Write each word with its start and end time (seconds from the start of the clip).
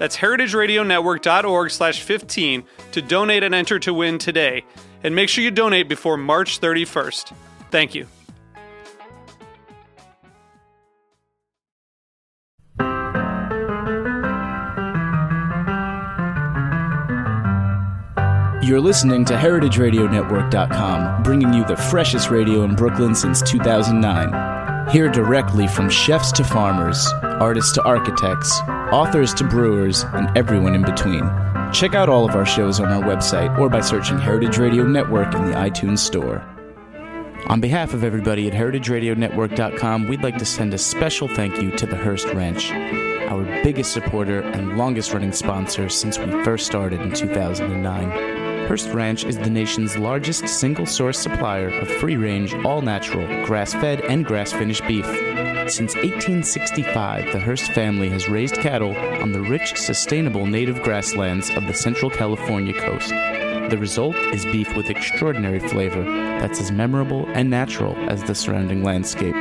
That's 0.00 0.16
heritageradionetwork.org 0.16 1.70
slash 1.70 2.00
15 2.00 2.64
to 2.92 3.02
donate 3.02 3.42
and 3.42 3.54
enter 3.54 3.78
to 3.80 3.92
win 3.92 4.16
today. 4.16 4.64
And 5.04 5.14
make 5.14 5.28
sure 5.28 5.44
you 5.44 5.50
donate 5.50 5.90
before 5.90 6.16
March 6.16 6.58
31st. 6.58 7.34
Thank 7.70 7.94
you. 7.94 8.06
You're 18.66 18.80
listening 18.80 19.26
to 19.26 19.34
HeritageRadioNetwork.com, 19.34 21.22
bringing 21.24 21.52
you 21.52 21.66
the 21.66 21.76
freshest 21.76 22.30
radio 22.30 22.64
in 22.64 22.74
Brooklyn 22.74 23.14
since 23.14 23.42
2009. 23.42 24.88
Hear 24.88 25.10
directly 25.10 25.66
from 25.66 25.90
chefs 25.90 26.32
to 26.32 26.42
farmers, 26.44 27.06
artists 27.40 27.72
to 27.72 27.82
architects, 27.84 28.60
authors 28.92 29.34
to 29.34 29.44
brewers, 29.44 30.04
and 30.12 30.36
everyone 30.36 30.74
in 30.74 30.82
between. 30.82 31.22
Check 31.72 31.94
out 31.94 32.08
all 32.08 32.28
of 32.28 32.34
our 32.34 32.46
shows 32.46 32.80
on 32.80 32.92
our 32.92 33.02
website 33.02 33.56
or 33.58 33.68
by 33.68 33.80
searching 33.80 34.18
Heritage 34.18 34.58
Radio 34.58 34.84
Network 34.84 35.34
in 35.34 35.46
the 35.46 35.56
iTunes 35.56 36.00
Store. 36.00 36.44
On 37.46 37.60
behalf 37.60 37.94
of 37.94 38.04
everybody 38.04 38.46
at 38.46 38.52
HeritageRadioNetwork.com, 38.52 40.08
we'd 40.08 40.22
like 40.22 40.36
to 40.38 40.44
send 40.44 40.74
a 40.74 40.78
special 40.78 41.26
thank 41.26 41.60
you 41.60 41.70
to 41.72 41.86
the 41.86 41.96
Hearst 41.96 42.28
Ranch, 42.34 42.70
our 43.30 43.44
biggest 43.62 43.92
supporter 43.92 44.40
and 44.40 44.76
longest 44.76 45.12
running 45.12 45.32
sponsor 45.32 45.88
since 45.88 46.18
we 46.18 46.30
first 46.44 46.66
started 46.66 47.00
in 47.00 47.12
2009. 47.12 48.10
Hearst 48.68 48.90
Ranch 48.90 49.24
is 49.24 49.36
the 49.38 49.50
nation's 49.50 49.96
largest 49.96 50.46
single 50.46 50.86
source 50.86 51.18
supplier 51.18 51.70
of 51.70 51.88
free 51.88 52.16
range, 52.16 52.54
all 52.64 52.82
natural, 52.82 53.26
grass 53.44 53.72
fed, 53.72 54.00
and 54.02 54.24
grass 54.24 54.52
finished 54.52 54.86
beef. 54.86 55.06
Since 55.70 55.94
1865, 55.94 57.32
the 57.32 57.38
Hearst 57.38 57.72
family 57.72 58.08
has 58.08 58.28
raised 58.28 58.56
cattle 58.56 58.96
on 58.96 59.30
the 59.30 59.40
rich, 59.40 59.76
sustainable 59.76 60.44
native 60.44 60.82
grasslands 60.82 61.48
of 61.50 61.68
the 61.68 61.74
central 61.74 62.10
California 62.10 62.72
coast. 62.72 63.10
The 63.10 63.76
result 63.78 64.16
is 64.34 64.44
beef 64.46 64.76
with 64.76 64.90
extraordinary 64.90 65.60
flavor 65.60 66.02
that's 66.02 66.60
as 66.60 66.72
memorable 66.72 67.24
and 67.28 67.50
natural 67.50 67.94
as 68.10 68.24
the 68.24 68.34
surrounding 68.34 68.82
landscape. 68.82 69.36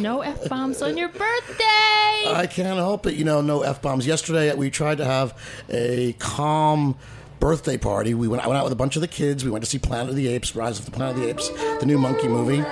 No 0.00 0.20
f 0.22 0.48
bombs 0.48 0.82
on 0.82 0.96
your 0.96 1.08
birthday. 1.08 2.24
I 2.26 2.48
can't 2.50 2.78
help 2.78 3.06
it. 3.06 3.14
You 3.14 3.24
know, 3.24 3.40
no 3.42 3.62
f 3.62 3.80
bombs. 3.80 4.08
Yesterday, 4.08 4.52
we 4.56 4.70
tried 4.70 4.98
to 4.98 5.04
have 5.04 5.38
a 5.70 6.14
calm 6.14 6.96
birthday 7.40 7.76
party. 7.76 8.14
We 8.14 8.28
went. 8.28 8.42
I 8.42 8.48
went 8.48 8.58
out 8.58 8.64
with 8.64 8.72
a 8.72 8.76
bunch 8.76 8.96
of 8.96 9.02
the 9.02 9.08
kids. 9.08 9.44
We 9.44 9.50
went 9.50 9.64
to 9.64 9.70
see 9.70 9.78
Planet 9.78 10.10
of 10.10 10.16
the 10.16 10.28
Apes, 10.28 10.56
Rise 10.56 10.78
of 10.78 10.84
the 10.84 10.90
Planet 10.90 11.16
of 11.16 11.22
the 11.22 11.28
Apes, 11.28 11.48
the 11.80 11.86
new 11.86 11.98
monkey 11.98 12.28
movie, 12.28 12.62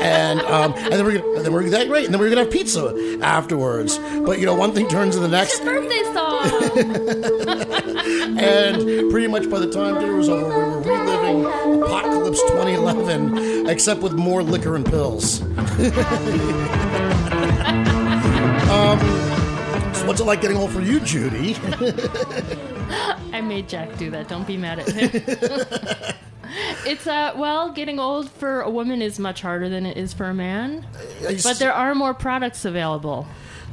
and 0.00 0.40
um, 0.40 0.72
and 0.74 0.92
then 0.92 1.04
we're 1.04 1.18
gonna, 1.18 1.36
and 1.36 1.44
then 1.44 1.52
we're 1.52 1.68
that 1.70 1.88
great, 1.88 2.04
and 2.04 2.14
then 2.14 2.20
we're 2.20 2.28
gonna 2.28 2.42
have 2.42 2.50
pizza 2.50 3.18
afterwards. 3.22 3.98
But 3.98 4.38
you 4.38 4.46
know, 4.46 4.54
one 4.54 4.72
thing 4.72 4.88
turns 4.88 5.14
to 5.14 5.20
the 5.20 5.28
next, 5.28 5.64
birthday 5.64 6.02
song. 6.12 6.36
and 8.38 9.10
pretty 9.10 9.26
much 9.26 9.48
by 9.50 9.58
the 9.58 9.70
time 9.70 10.00
dinner 10.00 10.16
was 10.16 10.28
over, 10.28 10.48
we 10.48 10.64
were 10.64 10.80
reliving 10.80 11.82
Apocalypse 11.82 12.40
2011, 12.42 13.68
except 13.68 14.02
with 14.02 14.12
more 14.12 14.42
liquor 14.42 14.76
and 14.76 14.84
pills. 14.84 15.40
um, 18.70 18.98
so 19.94 20.06
what's 20.06 20.20
it 20.20 20.24
like 20.24 20.40
getting 20.40 20.56
old 20.56 20.70
for 20.70 20.80
you, 20.80 21.00
Judy? 21.00 21.54
I 22.88 23.40
made 23.42 23.68
Jack 23.68 23.96
do 23.98 24.10
that. 24.10 24.28
Don't 24.28 24.46
be 24.46 24.56
mad 24.56 24.78
at 24.80 24.88
him. 24.88 25.10
it's 26.86 27.06
uh 27.06 27.32
well, 27.36 27.70
getting 27.72 27.98
old 27.98 28.30
for 28.30 28.60
a 28.60 28.70
woman 28.70 29.02
is 29.02 29.18
much 29.18 29.42
harder 29.42 29.68
than 29.68 29.86
it 29.86 29.96
is 29.96 30.12
for 30.12 30.26
a 30.26 30.34
man. 30.34 30.86
But 31.42 31.58
there 31.58 31.72
are 31.72 31.94
more 31.94 32.14
products 32.14 32.64
available 32.64 33.26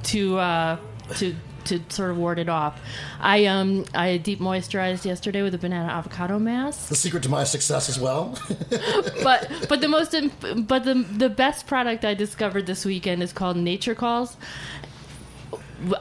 to 0.03 0.37
uh 0.37 0.77
to 1.15 1.35
to 1.65 1.79
sort 1.89 2.11
of 2.11 2.17
ward 2.17 2.39
it 2.39 2.49
off. 2.49 2.81
I 3.19 3.45
um 3.45 3.85
I 3.93 4.17
deep 4.17 4.39
moisturized 4.39 5.05
yesterday 5.05 5.41
with 5.41 5.53
a 5.53 5.57
banana 5.57 5.91
avocado 5.91 6.39
mask. 6.39 6.89
the 6.89 6.95
secret 6.95 7.23
to 7.23 7.29
my 7.29 7.43
success 7.43 7.89
as 7.89 7.99
well. 7.99 8.37
but 9.23 9.49
but 9.69 9.81
the 9.81 9.87
most 9.87 10.13
imp- 10.13 10.67
but 10.67 10.83
the 10.83 10.95
the 10.95 11.29
best 11.29 11.67
product 11.67 12.03
I 12.03 12.13
discovered 12.13 12.65
this 12.65 12.85
weekend 12.85 13.23
is 13.23 13.33
called 13.33 13.57
Nature 13.57 13.95
Calls. 13.95 14.35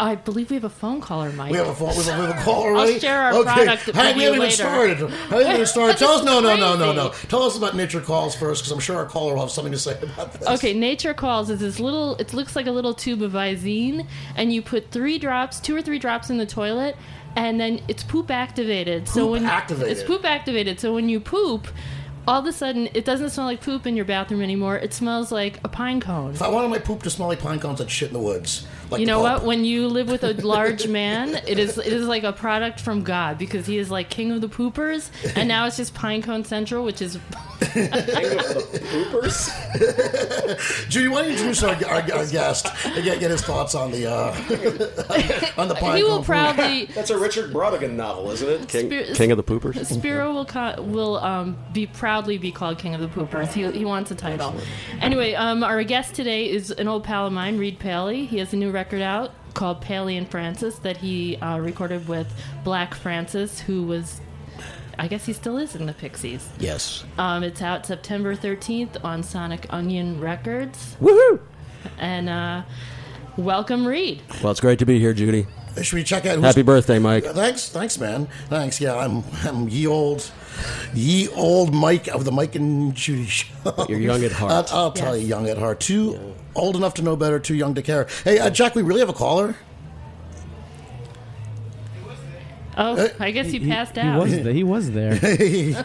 I 0.01 0.15
believe 0.15 0.51
we 0.51 0.55
have 0.57 0.65
a 0.65 0.69
phone 0.71 1.01
caller, 1.01 1.33
Mike. 1.33 1.51
We 1.53 1.59
have 1.59 1.69
a 1.69 1.75
phone. 1.75 1.91
We 1.91 2.05
have 2.05 2.19
a, 2.19 2.21
we 2.23 2.27
have 2.29 2.39
a 2.39 2.43
call 2.43 2.63
already. 2.63 2.95
I'll 2.95 3.01
share 3.01 3.21
our 3.21 3.35
okay. 3.35 3.53
product 3.53 3.87
with 3.87 3.97
we 3.97 4.23
you 4.23 4.29
even 4.29 4.41
later. 4.41 4.53
started. 4.53 4.99
Haven't 4.99 5.53
even 5.53 5.67
started. 5.67 5.97
Tell 5.99 6.13
us. 6.13 6.25
No, 6.25 6.41
no, 6.41 6.57
no, 6.57 6.77
no, 6.77 6.93
no. 6.93 7.09
Tell 7.29 7.43
us 7.43 7.57
about 7.57 7.77
nature 7.77 8.01
calls 8.01 8.35
first, 8.35 8.63
because 8.63 8.73
I'm 8.73 8.81
sure 8.81 8.97
our 8.97 9.07
caller 9.07 9.35
will 9.35 9.41
have 9.41 9.51
something 9.51 9.73
to 9.73 9.79
say 9.79 9.99
about 10.03 10.33
this. 10.33 10.49
Okay, 10.49 10.73
Nature 10.75 11.15
Calls 11.15 11.51
is 11.51 11.61
this 11.61 11.81
little. 11.81 12.17
It 12.17 12.33
looks 12.35 12.55
like 12.57 12.67
a 12.67 12.71
little 12.73 12.95
tube 12.95 13.23
of 13.23 13.33
Visine, 13.33 14.07
and 14.37 14.53
you 14.53 14.63
put 14.63 14.91
three 14.91 15.19
drops, 15.19 15.61
two 15.61 15.75
or 15.77 15.83
three 15.83 15.99
drops 15.99 16.31
in 16.31 16.39
the 16.39 16.47
toilet, 16.47 16.97
and 17.37 17.59
then 17.61 17.81
it's 17.89 18.03
poop 18.03 18.31
activated. 18.31 19.09
so 19.09 19.23
Poop 19.23 19.31
when 19.33 19.45
activated. 19.47 19.93
it's 19.93 20.03
poop 20.03 20.25
activated, 20.25 20.81
so 20.81 20.95
when 20.95 21.09
you 21.09 21.21
poop, 21.21 21.69
all 22.27 22.41
of 22.41 22.47
a 22.47 22.53
sudden 22.53 22.89
it 22.95 23.05
doesn't 23.05 23.31
smell 23.31 23.47
like 23.47 23.61
poop 23.61 23.87
in 23.87 23.97
your 23.97 24.05
bathroom 24.05 24.43
anymore. 24.43 24.77
It 24.77 24.93
smells 24.93 25.33
like 25.33 25.61
a 25.65 25.69
pine 25.69 26.01
cone. 26.01 26.33
If 26.33 26.43
I 26.43 26.49
wanted 26.49 26.69
my 26.69 26.79
poop 26.79 27.03
to 27.03 27.11
smell 27.11 27.29
like 27.29 27.41
pine 27.41 27.61
cones, 27.61 27.81
I'd 27.81 27.91
shit 27.91 28.09
in 28.09 28.15
the 28.15 28.21
woods. 28.21 28.67
Like 28.91 29.01
You 29.01 29.07
know 29.07 29.21
what? 29.21 29.45
When 29.45 29.65
you 29.65 29.89
live 29.89 30.09
with 30.09 30.23
a 30.23 30.35
large 30.35 30.87
man, 30.87 31.41
it 31.47 31.59
is 31.59 31.79
it 31.79 31.93
is 31.93 32.07
like 32.07 32.25
a 32.25 32.33
product 32.33 32.81
from 32.81 33.03
God 33.03 33.39
because 33.39 33.67
he 33.67 33.79
is 33.79 33.91
like 33.91 34.11
king 34.11 34.33
of 34.33 34.41
the 34.41 34.49
poopers, 34.49 35.11
and 35.37 35.49
now 35.49 35.67
it's 35.67 35.79
just 35.79 35.95
pine 35.95 36.23
cone 36.23 36.45
Central, 36.45 36.85
which 36.85 37.01
is 37.01 37.19
King 37.71 37.87
of 37.93 38.07
the 38.73 38.81
poopers. 38.83 39.49
Judy, 40.89 41.09
why 41.09 41.23
don't 41.23 41.27
you 41.27 41.33
introduce 41.33 41.63
our, 41.63 41.75
our, 41.87 42.03
our 42.13 42.27
guest 42.27 42.67
and 42.85 43.05
get, 43.05 43.21
get 43.21 43.31
his 43.31 43.43
thoughts 43.43 43.75
on 43.75 43.91
the 43.91 44.11
uh, 44.11 44.33
on 45.61 45.69
the 45.69 45.75
pine 45.75 45.97
he 45.97 46.03
will 46.03 46.17
cone 46.17 46.25
proudly. 46.25 46.85
That's 46.95 47.11
a 47.11 47.19
Richard 47.19 47.53
Brautigan 47.53 47.93
novel, 47.93 48.31
isn't 48.31 48.49
it? 48.49 48.69
King, 48.69 48.91
Spir- 48.91 49.15
King 49.15 49.31
of 49.33 49.37
the 49.37 49.45
Poopers. 49.45 49.87
Spiro 49.87 50.33
will 50.33 50.45
co- 50.45 50.83
will 50.83 51.19
um, 51.19 51.57
be 51.73 51.87
proudly 52.13 52.37
be 52.37 52.53
called 52.53 52.77
King 52.77 52.95
of 52.95 53.01
the 53.01 53.09
Poopers. 53.09 53.55
He, 53.55 53.71
he 53.71 53.87
wants 53.87 54.11
a 54.11 54.15
title. 54.15 54.55
Anyway, 55.01 55.33
um, 55.33 55.65
our 55.65 55.83
guest 55.83 56.15
today 56.15 56.47
is 56.51 56.71
an 56.71 56.87
old 56.87 57.05
pal 57.05 57.27
of 57.27 57.33
mine, 57.33 57.57
Reid 57.57 57.79
Paley. 57.79 58.27
He 58.27 58.37
has 58.37 58.53
a 58.53 58.57
new 58.57 58.71
record 58.71 59.01
out 59.01 59.33
called 59.55 59.81
Paley 59.81 60.19
and 60.19 60.31
Francis 60.31 60.77
that 60.81 60.99
he 60.99 61.39
uh, 61.39 61.57
recorded 61.59 62.07
with 62.07 62.31
Black 62.65 62.93
Francis, 62.95 63.61
who 63.61 63.85
was. 63.85 64.21
I 64.99 65.09
guess 65.09 65.25
he 65.25 65.33
still 65.33 65.57
is 65.57 65.75
in 65.75 65.87
the 65.87 65.95
Pixies. 65.95 66.47
Yes. 66.59 67.03
Um, 67.17 67.43
it's 67.43 67.63
out 67.63 67.87
September 67.87 68.37
13th 68.37 69.03
on 69.03 69.23
Sonic 69.23 69.63
Unyon 69.69 70.21
Records. 70.21 70.97
Woohoo! 71.01 71.41
And 71.97 72.29
uh, 72.29 72.63
welcome, 73.39 73.87
Reid. 73.87 74.21
Well, 74.43 74.51
it's 74.51 74.61
great 74.61 74.79
to 74.81 74.85
be 74.85 74.99
here, 75.01 75.15
Judy. 75.15 75.47
Should 75.81 75.95
we 75.97 76.05
check 76.05 76.27
out? 76.27 76.35
who's- 76.35 76.45
Happy 76.45 76.61
birthday, 76.61 76.99
Mike. 76.99 77.25
Thanks, 77.25 77.71
thanks, 77.71 77.99
man. 77.99 78.29
Thanks. 78.51 78.83
Yeah, 78.83 78.97
I'm, 78.97 79.25
I'm 79.45 79.67
ye 79.71 79.87
old, 79.87 80.31
ye 80.95 81.29
old 81.29 81.75
Mike 81.75 82.09
of 82.09 82.25
the 82.25 82.33
Mike 82.33 82.55
and 82.55 82.95
Judy 82.95 83.27
show. 83.27 83.47
You're 83.89 84.01
young 84.01 84.25
at 84.25 84.33
heart. 84.33 84.73
I'll, 84.73 84.79
I'll 84.85 84.93
tell 84.93 85.15
Yes. 85.17 85.23
you, 85.25 85.29
young 85.31 85.49
at 85.49 85.59
heart. 85.59 85.81
Too 85.81 86.35
old 86.55 86.77
enough 86.77 86.95
to 86.95 87.03
know 87.03 87.17
better, 87.17 87.39
too 87.39 87.55
young 87.55 87.75
to 87.75 87.83
care. 87.83 88.07
Hey, 88.25 88.39
uh, 88.39 88.51
Jack, 88.51 88.75
we 88.75 88.83
really 88.83 89.01
have 89.01 89.09
a 89.09 89.13
caller. 89.15 89.57
Oh, 92.75 93.11
I 93.21 93.33
guess 93.33 93.53
you 93.53 93.61
passed 93.69 93.97
He 93.97 94.01
out. 94.01 94.23
was, 94.23 94.33
th- 94.33 94.47
he 94.55 94.65
was 94.65 94.91
there. 94.91 95.15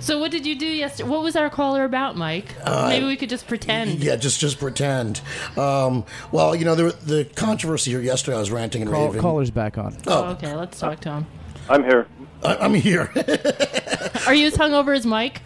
So 0.00 0.18
what 0.18 0.30
did 0.30 0.46
you 0.46 0.58
do 0.58 0.66
yesterday? 0.66 1.08
What 1.08 1.22
was 1.22 1.36
our 1.36 1.50
caller 1.50 1.84
about, 1.84 2.16
Mike? 2.16 2.54
Maybe 2.64 3.04
we 3.04 3.16
could 3.16 3.28
just 3.28 3.46
pretend. 3.46 4.02
Yeah, 4.02 4.16
just 4.16 4.40
just 4.40 4.58
pretend. 4.58 5.20
Um, 5.56 6.04
well, 6.30 6.54
you 6.56 6.64
know, 6.64 6.74
the, 6.74 6.96
the 7.04 7.24
controversy 7.34 7.90
here 7.90 8.00
yesterday. 8.00 8.36
I 8.36 8.40
was 8.40 8.50
ranting 8.50 8.82
and 8.82 8.90
Call, 8.90 9.06
raving. 9.08 9.20
caller's 9.20 9.50
back 9.50 9.76
on. 9.78 9.96
Oh, 10.06 10.24
okay. 10.30 10.54
Let's 10.54 10.78
talk 10.80 11.00
to 11.00 11.10
him. 11.10 11.26
I'm 11.68 11.84
here. 11.84 12.06
I, 12.44 12.56
I'm 12.56 12.74
here. 12.74 13.10
Are 14.26 14.34
you 14.34 14.46
as 14.46 14.54
hungover 14.54 14.96
as 14.96 15.06
Mike? 15.06 15.42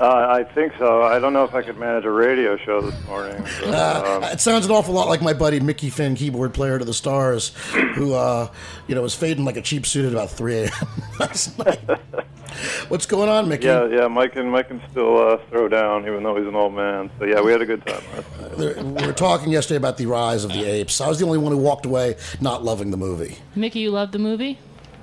Uh, 0.00 0.26
I 0.28 0.44
think 0.54 0.72
so. 0.78 1.02
I 1.02 1.18
don't 1.18 1.32
know 1.32 1.44
if 1.44 1.54
I 1.54 1.62
could 1.62 1.78
manage 1.78 2.04
a 2.04 2.10
radio 2.10 2.56
show 2.56 2.80
this 2.80 3.06
morning. 3.06 3.44
But, 3.64 4.06
um, 4.06 4.22
it 4.24 4.40
sounds 4.40 4.66
an 4.66 4.72
awful 4.72 4.94
lot 4.94 5.08
like 5.08 5.22
my 5.22 5.32
buddy 5.32 5.58
Mickey 5.60 5.90
Finn, 5.90 6.14
keyboard 6.14 6.52
player 6.54 6.78
to 6.78 6.84
the 6.84 6.92
Stars, 6.94 7.54
who 7.94 8.14
uh, 8.14 8.48
you 8.86 8.94
know 8.94 9.02
was 9.02 9.14
fading 9.14 9.44
like 9.44 9.56
a 9.56 9.62
cheap 9.62 9.86
suit 9.86 10.04
at 10.04 10.12
about 10.12 10.30
3 10.30 10.54
a.m. 10.54 10.70
last 11.20 11.58
night. 11.58 11.80
What's 12.88 13.06
going 13.06 13.28
on, 13.28 13.48
Mickey? 13.48 13.66
yeah, 13.66 13.86
yeah. 13.86 14.06
Mike 14.06 14.32
can 14.32 14.50
Mike 14.50 14.68
can 14.68 14.80
still 14.90 15.18
uh, 15.18 15.38
throw 15.50 15.68
down, 15.68 16.06
even 16.06 16.22
though 16.22 16.36
he's 16.36 16.46
an 16.46 16.54
old 16.54 16.74
man. 16.74 17.10
So 17.18 17.24
yeah, 17.24 17.40
we 17.40 17.52
had 17.52 17.62
a 17.62 17.66
good 17.66 17.84
time 17.86 18.02
last 18.14 18.58
night. 18.58 18.84
We 18.84 19.06
were 19.06 19.12
talking 19.12 19.50
yesterday 19.50 19.78
about 19.78 19.96
the 19.96 20.06
rise 20.06 20.44
of 20.44 20.52
the 20.52 20.64
apes. 20.64 21.00
I 21.00 21.08
was 21.08 21.18
the 21.18 21.26
only 21.26 21.38
one 21.38 21.52
who 21.52 21.58
walked 21.58 21.86
away 21.86 22.16
not 22.40 22.62
loving 22.64 22.90
the 22.90 22.96
movie. 22.96 23.38
Mickey, 23.54 23.80
you 23.80 23.90
loved 23.90 24.12
the 24.12 24.18
movie? 24.18 24.58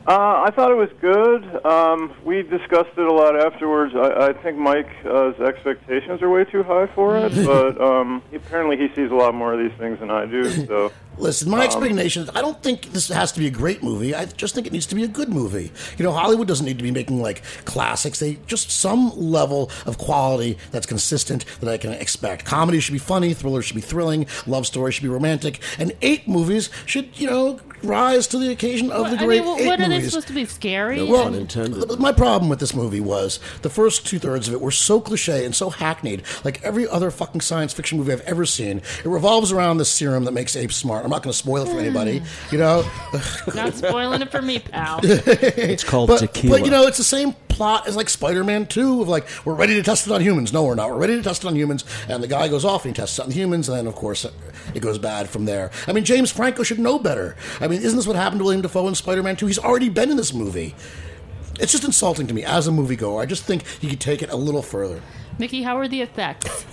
Uh, 0.07 0.43
I 0.45 0.51
thought 0.51 0.71
it 0.71 0.75
was 0.75 0.89
good. 0.99 1.65
Um, 1.65 2.13
we 2.25 2.41
discussed 2.41 2.97
it 2.97 3.05
a 3.05 3.13
lot 3.13 3.39
afterwards. 3.39 3.93
I, 3.95 4.29
I 4.29 4.33
think 4.33 4.57
Mike's 4.57 5.05
expectations 5.39 6.23
are 6.23 6.29
way 6.29 6.43
too 6.43 6.63
high 6.63 6.87
for 6.87 7.17
it, 7.17 7.33
but 7.45 7.79
um, 7.79 8.23
apparently 8.33 8.77
he 8.77 8.87
sees 8.95 9.11
a 9.11 9.15
lot 9.15 9.35
more 9.35 9.53
of 9.53 9.59
these 9.59 9.77
things 9.77 9.99
than 9.99 10.09
I 10.09 10.25
do. 10.25 10.49
So 10.65 10.91
Listen, 11.17 11.49
my 11.49 11.59
um, 11.59 11.63
expectations, 11.63 12.29
I 12.33 12.41
don't 12.41 12.61
think 12.63 12.93
this 12.93 13.07
has 13.09 13.31
to 13.33 13.39
be 13.39 13.47
a 13.47 13.51
great 13.51 13.83
movie. 13.83 14.15
I 14.15 14.25
just 14.25 14.55
think 14.55 14.65
it 14.65 14.73
needs 14.73 14.87
to 14.87 14.95
be 14.95 15.03
a 15.03 15.07
good 15.07 15.29
movie. 15.29 15.71
You 15.97 16.03
know, 16.03 16.11
Hollywood 16.11 16.47
doesn't 16.47 16.65
need 16.65 16.77
to 16.77 16.83
be 16.83 16.91
making 16.91 17.21
like 17.21 17.43
classics. 17.65 18.19
They 18.19 18.39
just 18.47 18.71
some 18.71 19.11
level 19.15 19.69
of 19.85 19.97
quality 19.97 20.57
that's 20.71 20.85
consistent 20.85 21.45
that 21.59 21.69
I 21.69 21.77
can 21.77 21.91
expect. 21.91 22.45
Comedy 22.45 22.79
should 22.79 22.93
be 22.93 22.99
funny, 22.99 23.33
thriller 23.33 23.61
should 23.61 23.75
be 23.75 23.81
thrilling, 23.81 24.25
love 24.47 24.65
story 24.65 24.91
should 24.91 25.03
be 25.03 25.09
romantic, 25.09 25.61
and 25.77 25.93
ape 26.01 26.27
movies 26.27 26.69
should, 26.85 27.19
you 27.19 27.27
know, 27.27 27.59
rise 27.83 28.27
to 28.27 28.37
the 28.37 28.51
occasion 28.51 28.91
of 28.91 29.09
the 29.09 29.17
I 29.17 29.25
great 29.25 29.39
mean, 29.39 29.49
what, 29.49 29.61
ape 29.61 29.67
what 29.67 29.81
are 29.81 29.89
they 29.89 30.01
supposed 30.01 30.27
to 30.27 30.33
be? 30.33 30.45
Scary? 30.45 31.03
Well, 31.03 31.33
intended. 31.33 31.99
My 31.99 32.11
problem 32.11 32.49
with 32.49 32.59
this 32.59 32.73
movie 32.73 32.99
was 32.99 33.39
the 33.61 33.69
first 33.69 34.07
two 34.07 34.19
thirds 34.19 34.47
of 34.47 34.53
it 34.53 34.61
were 34.61 34.71
so 34.71 34.99
cliche 34.99 35.45
and 35.45 35.55
so 35.55 35.69
hackneyed, 35.69 36.23
like 36.43 36.63
every 36.63 36.87
other 36.87 37.11
fucking 37.11 37.41
science 37.41 37.73
fiction 37.73 37.97
movie 37.97 38.13
I've 38.13 38.21
ever 38.21 38.45
seen. 38.45 38.77
It 38.77 39.05
revolves 39.05 39.51
around 39.51 39.77
this 39.77 39.89
serum 39.89 40.25
that 40.25 40.31
makes 40.31 40.55
apes 40.55 40.75
smart. 40.75 41.05
I'm 41.05 41.10
not 41.11 41.21
going 41.23 41.31
to 41.31 41.37
spoil 41.37 41.63
it 41.63 41.69
for 41.69 41.79
anybody, 41.79 42.23
you 42.51 42.57
know. 42.57 42.83
Not 43.53 43.73
spoiling 43.75 44.21
it 44.21 44.31
for 44.31 44.41
me, 44.41 44.59
pal. 44.59 44.99
It's 45.03 45.83
called 45.83 46.07
But, 46.09 46.19
tequila. 46.19 46.57
but 46.57 46.65
you 46.65 46.71
know, 46.71 46.87
it's 46.87 46.97
the 46.97 47.03
same 47.03 47.33
plot 47.49 47.87
as 47.87 47.95
like 47.95 48.09
Spider-Man 48.09 48.65
2 48.65 49.01
of 49.03 49.07
like 49.07 49.27
we're 49.45 49.53
ready 49.53 49.75
to 49.75 49.83
test 49.83 50.07
it 50.07 50.13
on 50.13 50.21
humans. 50.21 50.51
No, 50.51 50.63
we're 50.63 50.75
not. 50.75 50.89
We're 50.89 50.97
ready 50.97 51.15
to 51.17 51.21
test 51.23 51.43
it 51.43 51.47
on 51.47 51.55
humans, 51.55 51.85
and 52.09 52.23
the 52.23 52.27
guy 52.27 52.47
goes 52.47 52.65
off 52.65 52.85
and 52.85 52.95
he 52.95 52.99
tests 52.99 53.19
it 53.19 53.25
on 53.25 53.31
humans, 53.31 53.69
and 53.69 53.77
then 53.77 53.87
of 53.87 53.95
course 53.95 54.25
it 54.73 54.79
goes 54.81 54.97
bad 54.97 55.29
from 55.29 55.45
there. 55.45 55.69
I 55.87 55.93
mean, 55.93 56.03
James 56.05 56.31
Franco 56.31 56.63
should 56.63 56.79
know 56.79 56.97
better. 56.97 57.35
I 57.59 57.67
mean, 57.67 57.81
isn't 57.81 57.95
this 57.97 58.07
what 58.07 58.15
happened 58.15 58.39
to 58.39 58.45
William 58.45 58.61
Dafoe 58.61 58.87
in 58.87 58.95
Spider-Man 58.95 59.35
2? 59.35 59.45
He's 59.47 59.59
already 59.59 59.89
been 59.89 60.09
in 60.09 60.17
this 60.17 60.33
movie. 60.33 60.73
It's 61.59 61.71
just 61.71 61.83
insulting 61.83 62.25
to 62.27 62.33
me 62.33 62.43
as 62.43 62.67
a 62.67 62.71
moviegoer. 62.71 63.21
I 63.21 63.25
just 63.27 63.43
think 63.43 63.67
he 63.67 63.87
could 63.89 63.99
take 63.99 64.23
it 64.23 64.31
a 64.31 64.35
little 64.35 64.63
further. 64.63 65.01
Mickey, 65.37 65.61
how 65.61 65.77
are 65.77 65.87
the 65.87 66.01
effects? 66.01 66.65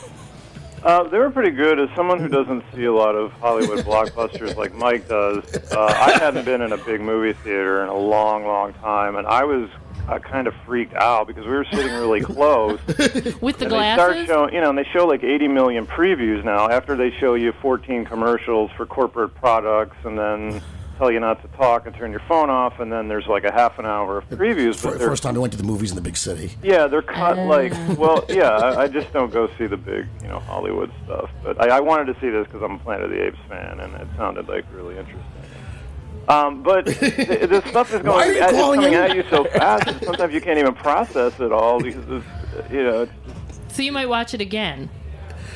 Uh, 0.82 1.02
they 1.04 1.19
were 1.19 1.30
pretty 1.30 1.50
good. 1.50 1.78
As 1.78 1.88
someone 1.96 2.19
who 2.20 2.28
doesn't 2.28 2.62
see 2.75 2.84
a 2.84 2.92
lot 2.92 3.14
of 3.14 3.32
Hollywood 3.32 3.84
blockbusters 3.84 4.56
like 4.56 4.75
Mike 4.75 5.08
does, 5.08 5.44
uh, 5.72 5.86
I 5.86 6.19
hadn't 6.19 6.44
been 6.44 6.62
in 6.62 6.72
a 6.72 6.78
big 6.78 7.00
movie 7.00 7.32
theater 7.42 7.82
in 7.82 7.88
a 7.88 7.96
long, 7.96 8.44
long 8.44 8.72
time, 8.75 9.16
and 9.16 9.26
I 9.26 9.44
was 9.44 9.69
uh, 10.08 10.19
kind 10.19 10.46
of 10.46 10.54
freaked 10.64 10.94
out 10.94 11.26
because 11.26 11.44
we 11.44 11.50
were 11.52 11.66
sitting 11.72 11.92
really 11.92 12.20
close. 12.20 12.78
With 12.86 13.58
the 13.58 13.64
and 13.64 13.72
they 13.72 13.92
start 13.92 14.12
glasses? 14.12 14.26
showing, 14.26 14.54
you 14.54 14.60
know, 14.60 14.70
and 14.70 14.78
they 14.78 14.86
show 14.92 15.06
like 15.06 15.22
80 15.22 15.48
million 15.48 15.86
previews 15.86 16.44
now. 16.44 16.69
After 16.69 16.96
they 16.96 17.10
show 17.19 17.34
you 17.34 17.52
14 17.60 18.04
commercials 18.04 18.70
for 18.76 18.86
corporate 18.86 19.34
products, 19.34 19.96
and 20.04 20.19
then 20.19 20.62
tell 20.98 21.10
you 21.10 21.20
not 21.20 21.40
to 21.42 21.48
talk 21.56 21.86
and 21.86 21.94
turn 21.94 22.10
your 22.10 22.22
phone 22.28 22.50
off, 22.50 22.80
and 22.80 22.92
then 22.92 23.08
there's 23.08 23.26
like 23.26 23.44
a 23.44 23.52
half 23.52 23.78
an 23.78 23.86
hour 23.86 24.18
of 24.18 24.28
previews. 24.28 24.76
For, 24.76 24.90
But 24.90 24.98
they're 24.98 25.08
first 25.08 25.22
time 25.22 25.36
I 25.36 25.38
went 25.38 25.52
to 25.52 25.56
the 25.56 25.64
movies 25.64 25.90
in 25.90 25.96
the 25.96 26.02
big 26.02 26.16
city. 26.16 26.52
yeah, 26.62 26.86
they're 26.88 27.02
cut 27.02 27.38
like 27.38 27.72
well, 27.96 28.24
yeah. 28.28 28.50
I, 28.50 28.82
I 28.82 28.88
just 28.88 29.12
don't 29.12 29.32
go 29.32 29.48
see 29.56 29.66
the 29.66 29.76
big, 29.76 30.06
you 30.22 30.28
know, 30.28 30.40
Hollywood 30.40 30.92
stuff. 31.04 31.30
But 31.42 31.62
I, 31.62 31.76
I 31.78 31.80
wanted 31.80 32.12
to 32.12 32.20
see 32.20 32.28
this 32.28 32.46
because 32.46 32.62
I'm 32.62 32.72
a 32.72 32.78
Planet 32.80 33.04
of 33.06 33.10
the 33.10 33.24
Apes 33.24 33.38
fan, 33.48 33.80
and 33.80 33.94
it 33.94 34.08
sounded 34.16 34.48
like 34.48 34.64
really 34.72 34.98
interesting. 34.98 35.24
Um, 36.28 36.62
but 36.62 36.84
the, 36.86 37.46
the 37.48 37.68
stuff 37.68 37.94
is 37.94 38.02
going 38.02 38.28
you 38.28 38.42
it's 38.42 38.52
coming 38.52 38.92
in? 38.92 38.94
at 38.94 39.16
you 39.16 39.24
so 39.30 39.44
fast 39.44 39.86
that 39.86 40.04
sometimes 40.04 40.34
you 40.34 40.42
can't 40.42 40.58
even 40.58 40.74
process 40.74 41.38
it 41.40 41.52
all 41.52 41.80
because 41.80 42.04
it's, 42.08 42.70
you 42.70 42.82
know. 42.82 43.02
It's, 43.02 43.74
So 43.74 43.82
you 43.82 43.92
might 43.92 44.08
watch 44.10 44.34
it 44.34 44.40
again. 44.42 44.90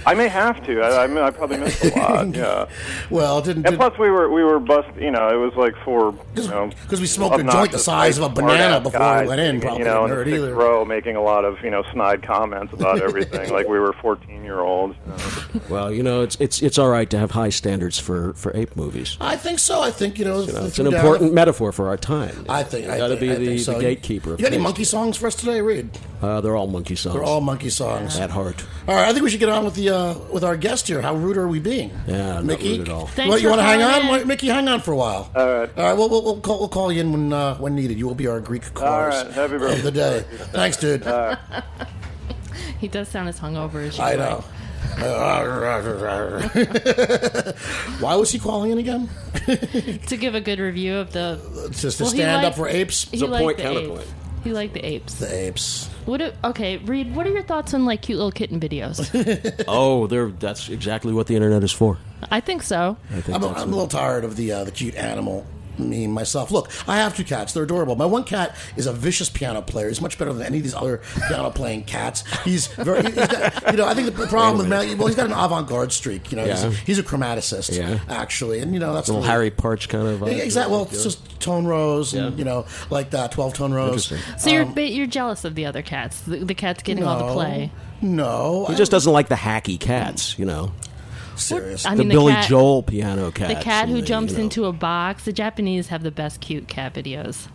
I 0.07 0.15
may 0.15 0.29
have 0.29 0.65
to. 0.67 0.81
I, 0.81 1.05
I, 1.05 1.07
mean, 1.07 1.19
I 1.19 1.31
probably 1.31 1.59
missed 1.59 1.85
a 1.85 1.89
lot. 1.99 2.27
Yeah. 2.35 2.67
Well, 3.11 3.41
didn't. 3.43 3.67
And 3.67 3.77
plus, 3.77 3.99
we 3.99 4.11
were 4.11 4.31
we 4.31 4.43
were 4.43 4.59
bust. 4.59 4.89
You 4.99 5.11
know, 5.11 5.29
it 5.29 5.37
was 5.37 5.55
like 5.55 5.75
for 5.85 6.15
you 6.37 6.49
know 6.49 6.71
Because 6.83 7.01
we 7.01 7.07
smoked 7.07 7.39
a 7.41 7.45
joint 7.45 7.73
the 7.73 7.79
size 7.79 8.19
of 8.19 8.25
a 8.25 8.29
banana 8.29 8.81
before 8.81 8.99
guys 9.01 9.23
we 9.23 9.29
went 9.29 9.41
in. 9.41 9.47
sitting, 9.47 9.61
Probably 9.61 9.79
you 9.81 9.85
know, 9.85 10.07
didn't 10.07 10.11
in 10.11 10.17
hurt 10.17 10.25
sixth 10.27 10.43
either. 10.43 10.55
row, 10.55 10.85
making 10.85 11.17
a 11.17 11.23
lot 11.23 11.45
of 11.45 11.63
you 11.63 11.71
know 11.71 11.83
snide 11.93 12.23
comments 12.23 12.73
about 12.73 13.01
everything, 13.03 13.51
like 13.53 13.69
we 13.69 13.79
were 13.79 13.93
fourteen 13.95 14.45
year 14.45 14.61
olds. 14.61 14.95
You 15.07 15.13
know. 15.13 15.61
well, 15.69 15.93
you 15.93 16.03
know, 16.03 16.23
it's 16.23 16.37
it's 16.41 16.63
it's 16.63 16.79
all 16.79 16.89
right 16.89 17.09
to 17.11 17.19
have 17.19 17.31
high 17.33 17.51
standards 17.51 17.99
for, 17.99 18.33
for 18.35 18.57
ape 18.57 18.75
movies. 18.77 19.17
I 19.21 19.37
think 19.37 19.59
so. 19.59 19.83
I 19.83 19.91
think 19.91 20.19
you 20.19 20.25
know, 20.25 20.41
You 20.43 20.53
know, 20.53 20.65
it's 20.67 20.79
you 20.79 20.87
an 20.87 20.93
down- 20.93 21.01
important 21.01 21.35
metaphor 21.35 21.73
for 21.73 21.89
our 21.89 21.97
time. 21.97 22.47
I 22.49 22.63
think 22.63 22.87
you 22.87 22.93
I 22.93 22.99
got 22.99 23.09
to 23.09 23.17
be 23.17 23.31
I 23.31 23.35
the, 23.35 23.59
so. 23.59 23.75
the 23.75 23.81
gatekeeper. 23.81 24.31
You 24.31 24.37
got 24.39 24.53
any 24.53 24.59
monkey 24.63 24.85
songs 24.85 25.17
for 25.17 25.27
us 25.27 25.35
today, 25.35 25.61
Reid? 25.61 25.91
Uh, 26.23 26.41
they're 26.41 26.55
all 26.57 26.69
monkey 26.69 26.95
songs. 26.95 27.15
They're 27.15 27.25
all 27.25 27.41
monkey 27.41 27.69
songs. 27.69 28.17
at 28.17 28.31
heart. 28.31 28.65
All 28.87 28.95
right, 28.95 29.09
I 29.09 29.13
think 29.13 29.25
we 29.25 29.31
should 29.31 29.41
get 29.41 29.49
on 29.49 29.65
with 29.65 29.75
the 29.75 29.89
uh, 29.93 30.19
with 30.33 30.43
our 30.43 30.57
guest 30.57 30.89
here. 30.89 31.01
How 31.03 31.15
rude 31.15 31.37
are 31.37 31.47
we 31.47 31.61
being? 31.61 31.91
Yeah, 32.09 32.33
not 32.35 32.45
Mickey. 32.45 32.79
rude 32.79 32.89
at 32.89 32.95
all. 32.95 33.07
Thanks 33.07 33.29
Well, 33.29 33.39
you 33.39 33.45
for 33.45 33.51
want 33.51 33.61
to 33.61 33.65
hang 33.65 33.81
calling 33.81 33.95
on, 33.95 34.03
in. 34.03 34.09
Why- 34.09 34.25
Mickey? 34.25 34.49
Hang 34.49 34.67
on 34.69 34.81
for 34.81 34.91
a 34.93 34.97
while. 34.97 35.31
All 35.37 35.47
right. 35.47 35.71
All 35.77 35.85
right. 35.85 35.93
Well, 35.97 36.09
we'll, 36.09 36.25
we'll 36.25 36.41
call 36.41 36.59
we'll 36.59 36.69
call 36.69 36.91
you 36.91 37.01
in 37.03 37.13
when 37.13 37.33
uh, 37.33 37.55
when 37.59 37.77
needed. 37.77 37.97
You 37.99 38.09
will 38.09 38.15
be 38.17 38.27
our 38.27 38.41
Greek 38.41 38.75
chorus 38.75 39.23
right, 39.25 39.33
happy 39.33 39.55
of 39.55 39.83
the 39.83 39.91
day. 39.93 40.25
Thanks, 40.53 40.79
dude. 40.79 41.07
He 42.81 42.89
does 42.89 43.09
sound 43.09 43.29
as 43.29 43.39
hungover 43.39 43.87
as 43.87 43.97
you. 43.97 44.03
I 44.03 44.15
are. 44.15 44.17
know. 44.17 44.45
Why 48.01 48.17
was 48.17 48.31
he 48.33 48.39
calling 48.41 48.73
in 48.73 48.79
again? 48.79 49.09
To 50.09 50.17
give 50.17 50.35
a 50.35 50.41
good 50.41 50.59
review 50.59 50.97
of 50.97 51.13
the. 51.13 51.69
Just 51.73 51.99
to 51.99 52.05
Well, 52.05 52.13
he 52.13 52.19
stand 52.19 52.39
up 52.39 52.43
liked- 52.45 52.57
for 52.57 52.69
apes. 52.69 53.09
He 53.11 53.21
a 53.25 53.27
liked 53.27 53.45
point, 53.45 53.57
the 53.59 53.63
counterpoint. 53.63 54.01
apes. 54.01 54.11
He 54.45 54.53
liked 54.53 54.75
the 54.75 54.85
apes. 54.87 55.15
The 55.15 55.33
apes. 55.47 55.91
What? 56.05 56.19
Do, 56.19 56.33
okay, 56.45 56.79
Reid. 56.79 57.15
What 57.15 57.27
are 57.27 57.31
your 57.31 57.43
thoughts 57.43 57.75
on 57.75 57.85
like 57.85 58.03
cute 58.03 58.19
little 58.19 58.33
kitten 58.33 58.59
videos? 58.61 59.03
Oh, 59.69 60.07
they're 60.07 60.29
that's 60.29 60.69
exactly 60.69 61.13
what 61.13 61.27
the 61.27 61.37
internet 61.37 61.63
is 61.63 61.73
for. 61.73 61.99
I 62.31 62.41
think 62.41 62.63
so. 62.63 62.97
I 63.11 63.21
think 63.21 63.37
I'm 63.37 63.43
a, 63.45 63.49
that's 63.49 63.63
I'm 63.63 63.69
a 63.69 63.73
little 63.73 63.89
tired 63.89 64.25
of 64.25 64.37
the 64.37 64.53
uh, 64.53 64.65
the 64.65 64.71
cute 64.71 64.95
animal 64.97 65.47
me 65.79 66.07
myself. 66.07 66.51
Look, 66.51 66.71
I 66.89 66.97
have 66.99 67.17
two 67.17 67.25
cats. 67.25 67.53
They're 67.53 67.63
adorable. 67.65 67.97
My 67.97 68.05
one 68.07 68.25
cat 68.25 68.57
is 68.77 68.87
a 68.87 68.93
vicious 68.93 69.29
piano 69.31 69.63
player. 69.63 69.89
He's 69.89 70.01
much 70.01 70.19
better 70.19 70.33
than 70.33 70.47
any 70.47 70.59
of 70.59 70.63
these 70.63 70.75
other 70.75 71.01
piano 71.29 71.51
playing 71.51 71.85
cats. 71.85 72.25
He's 72.45 72.67
very, 72.69 73.03
he's 73.03 73.15
got, 73.15 73.71
you 73.73 73.77
know, 73.79 73.87
I 73.87 73.95
think 73.95 74.15
the 74.15 74.27
problem 74.27 74.59
with 74.59 74.69
Mel, 74.69 74.85
well, 74.97 75.07
he's 75.07 75.17
got 75.17 75.27
an 75.27 75.33
avant 75.33 75.69
garde 75.69 75.93
streak. 75.93 76.31
You 76.33 76.37
know, 76.37 76.45
Yeah. 76.45 76.69
he's, 76.71 76.79
he's 76.81 76.99
a 76.99 77.03
chromaticist, 77.03 77.77
Yeah. 77.77 77.99
actually, 78.09 78.61
and 78.61 78.73
you 78.75 78.81
know 78.81 78.93
that's 78.95 79.09
a 79.09 79.13
little 79.13 79.23
the- 79.23 79.29
Harry 79.31 79.51
Partch 79.51 79.89
kind 79.89 80.07
of. 80.09 80.21
Yeah, 80.21 80.29
vibe. 80.29 80.45
exactly. 80.45 80.73
Well, 80.73 80.89
it's 80.91 81.03
just 81.03 81.41
tone 81.41 81.67
rows, 81.67 82.15
and 82.15 82.33
Yeah. 82.33 82.39
you 82.39 82.45
know, 82.45 82.67
like 82.91 83.11
that, 83.11 83.33
twelve 83.33 83.55
tone 83.55 83.73
rows. 83.73 84.11
Interesting. 84.13 84.39
So 84.39 84.51
you're 84.51 84.65
um, 84.65 84.75
you're 84.79 85.07
jealous 85.07 85.45
of 85.45 85.55
the 85.55 85.67
other 85.67 85.83
cats. 85.83 86.21
The, 86.23 86.39
the 86.39 86.55
cats 86.55 86.83
getting 86.83 87.05
all 87.05 87.27
the 87.29 87.33
play. 87.33 87.71
No, 88.05 88.67
He 88.69 88.75
just 88.75 88.91
doesn't 88.91 89.13
like 89.13 89.29
the 89.29 89.37
hacky 89.37 89.79
cats, 89.79 90.37
you 90.39 90.45
know. 90.45 90.73
Serious. 91.37 91.85
I 91.87 91.91
The 91.95 91.99
mean, 92.01 92.09
the 92.09 92.15
Billy 92.15 92.33
cat- 92.33 92.49
Joel 92.49 92.83
piano 92.83 93.31
cat. 93.31 93.49
The 93.57 93.63
cat 93.63 93.89
who 93.89 93.97
the, 93.97 94.03
jumps 94.03 94.33
you 94.33 94.39
know. 94.39 94.45
into 94.45 94.65
a 94.67 94.73
box. 94.73 95.25
The 95.25 95.33
Japanese 95.33 95.89
have 95.89 96.03
the 96.03 96.11
best 96.11 96.41
cute 96.41 96.69
cat 96.69 96.95
videos. 96.95 97.49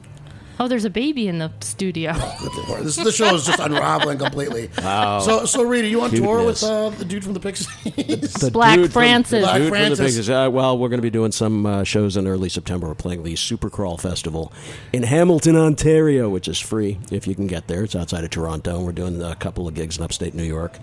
Oh, 0.60 0.68
there's 0.68 0.86
a 0.86 0.90
baby 0.90 1.28
in 1.28 1.38
the 1.38 1.52
studio. 1.60 2.14
Good 2.40 2.68
Lord. 2.68 2.84
This 2.84 2.96
the 2.96 3.12
show 3.12 3.36
is 3.36 3.46
just 3.46 3.60
unraveling 3.60 4.18
completely. 4.18 4.72
Wow. 4.80 5.20
So, 5.20 5.46
so 5.46 5.62
Rita, 5.62 5.88
you 5.88 6.02
on 6.02 6.10
tour 6.10 6.44
with 6.44 6.64
uh, 6.64 6.90
the 6.90 7.06
dude 7.06 7.24
from 7.24 7.34
the 7.34 7.40
Pixies? 7.40 7.68
The 8.40 8.50
Black 8.52 8.78
dude 8.78 8.86
from- 8.86 8.92
Francis. 8.94 9.42
the 9.42 9.46
Black 9.46 9.58
dude 9.62 9.68
from 9.70 9.72
the 9.72 9.86
Francis. 9.86 10.00
Pixies. 10.00 10.30
Uh, 10.32 10.50
well, 10.52 10.76
we're 10.80 10.90
going 10.90 10.98
to 10.98 11.04
be 11.04 11.12
doing 11.12 11.32
some 11.32 11.68
uh, 11.68 11.84
shows 11.84 12.18
in 12.18 12.26
early 12.28 12.50
September. 12.50 12.88
We're 12.88 12.96
playing 12.96 13.22
the 13.22 13.34
Supercrawl 13.36 14.02
Festival 14.02 14.52
in 14.94 15.04
Hamilton, 15.04 15.56
Ontario, 15.58 16.28
which 16.28 16.48
is 16.48 16.60
free 16.60 16.98
if 17.12 17.28
you 17.28 17.36
can 17.36 17.46
get 17.46 17.68
there. 17.68 17.84
It's 17.84 17.96
outside 17.96 18.24
of 18.24 18.32
Toronto. 18.32 18.82
We're 18.82 18.94
doing 18.94 19.22
a 19.22 19.36
couple 19.36 19.68
of 19.68 19.76
gigs 19.76 19.98
in 20.00 20.04
upstate 20.04 20.34
New 20.34 20.42
York. 20.44 20.78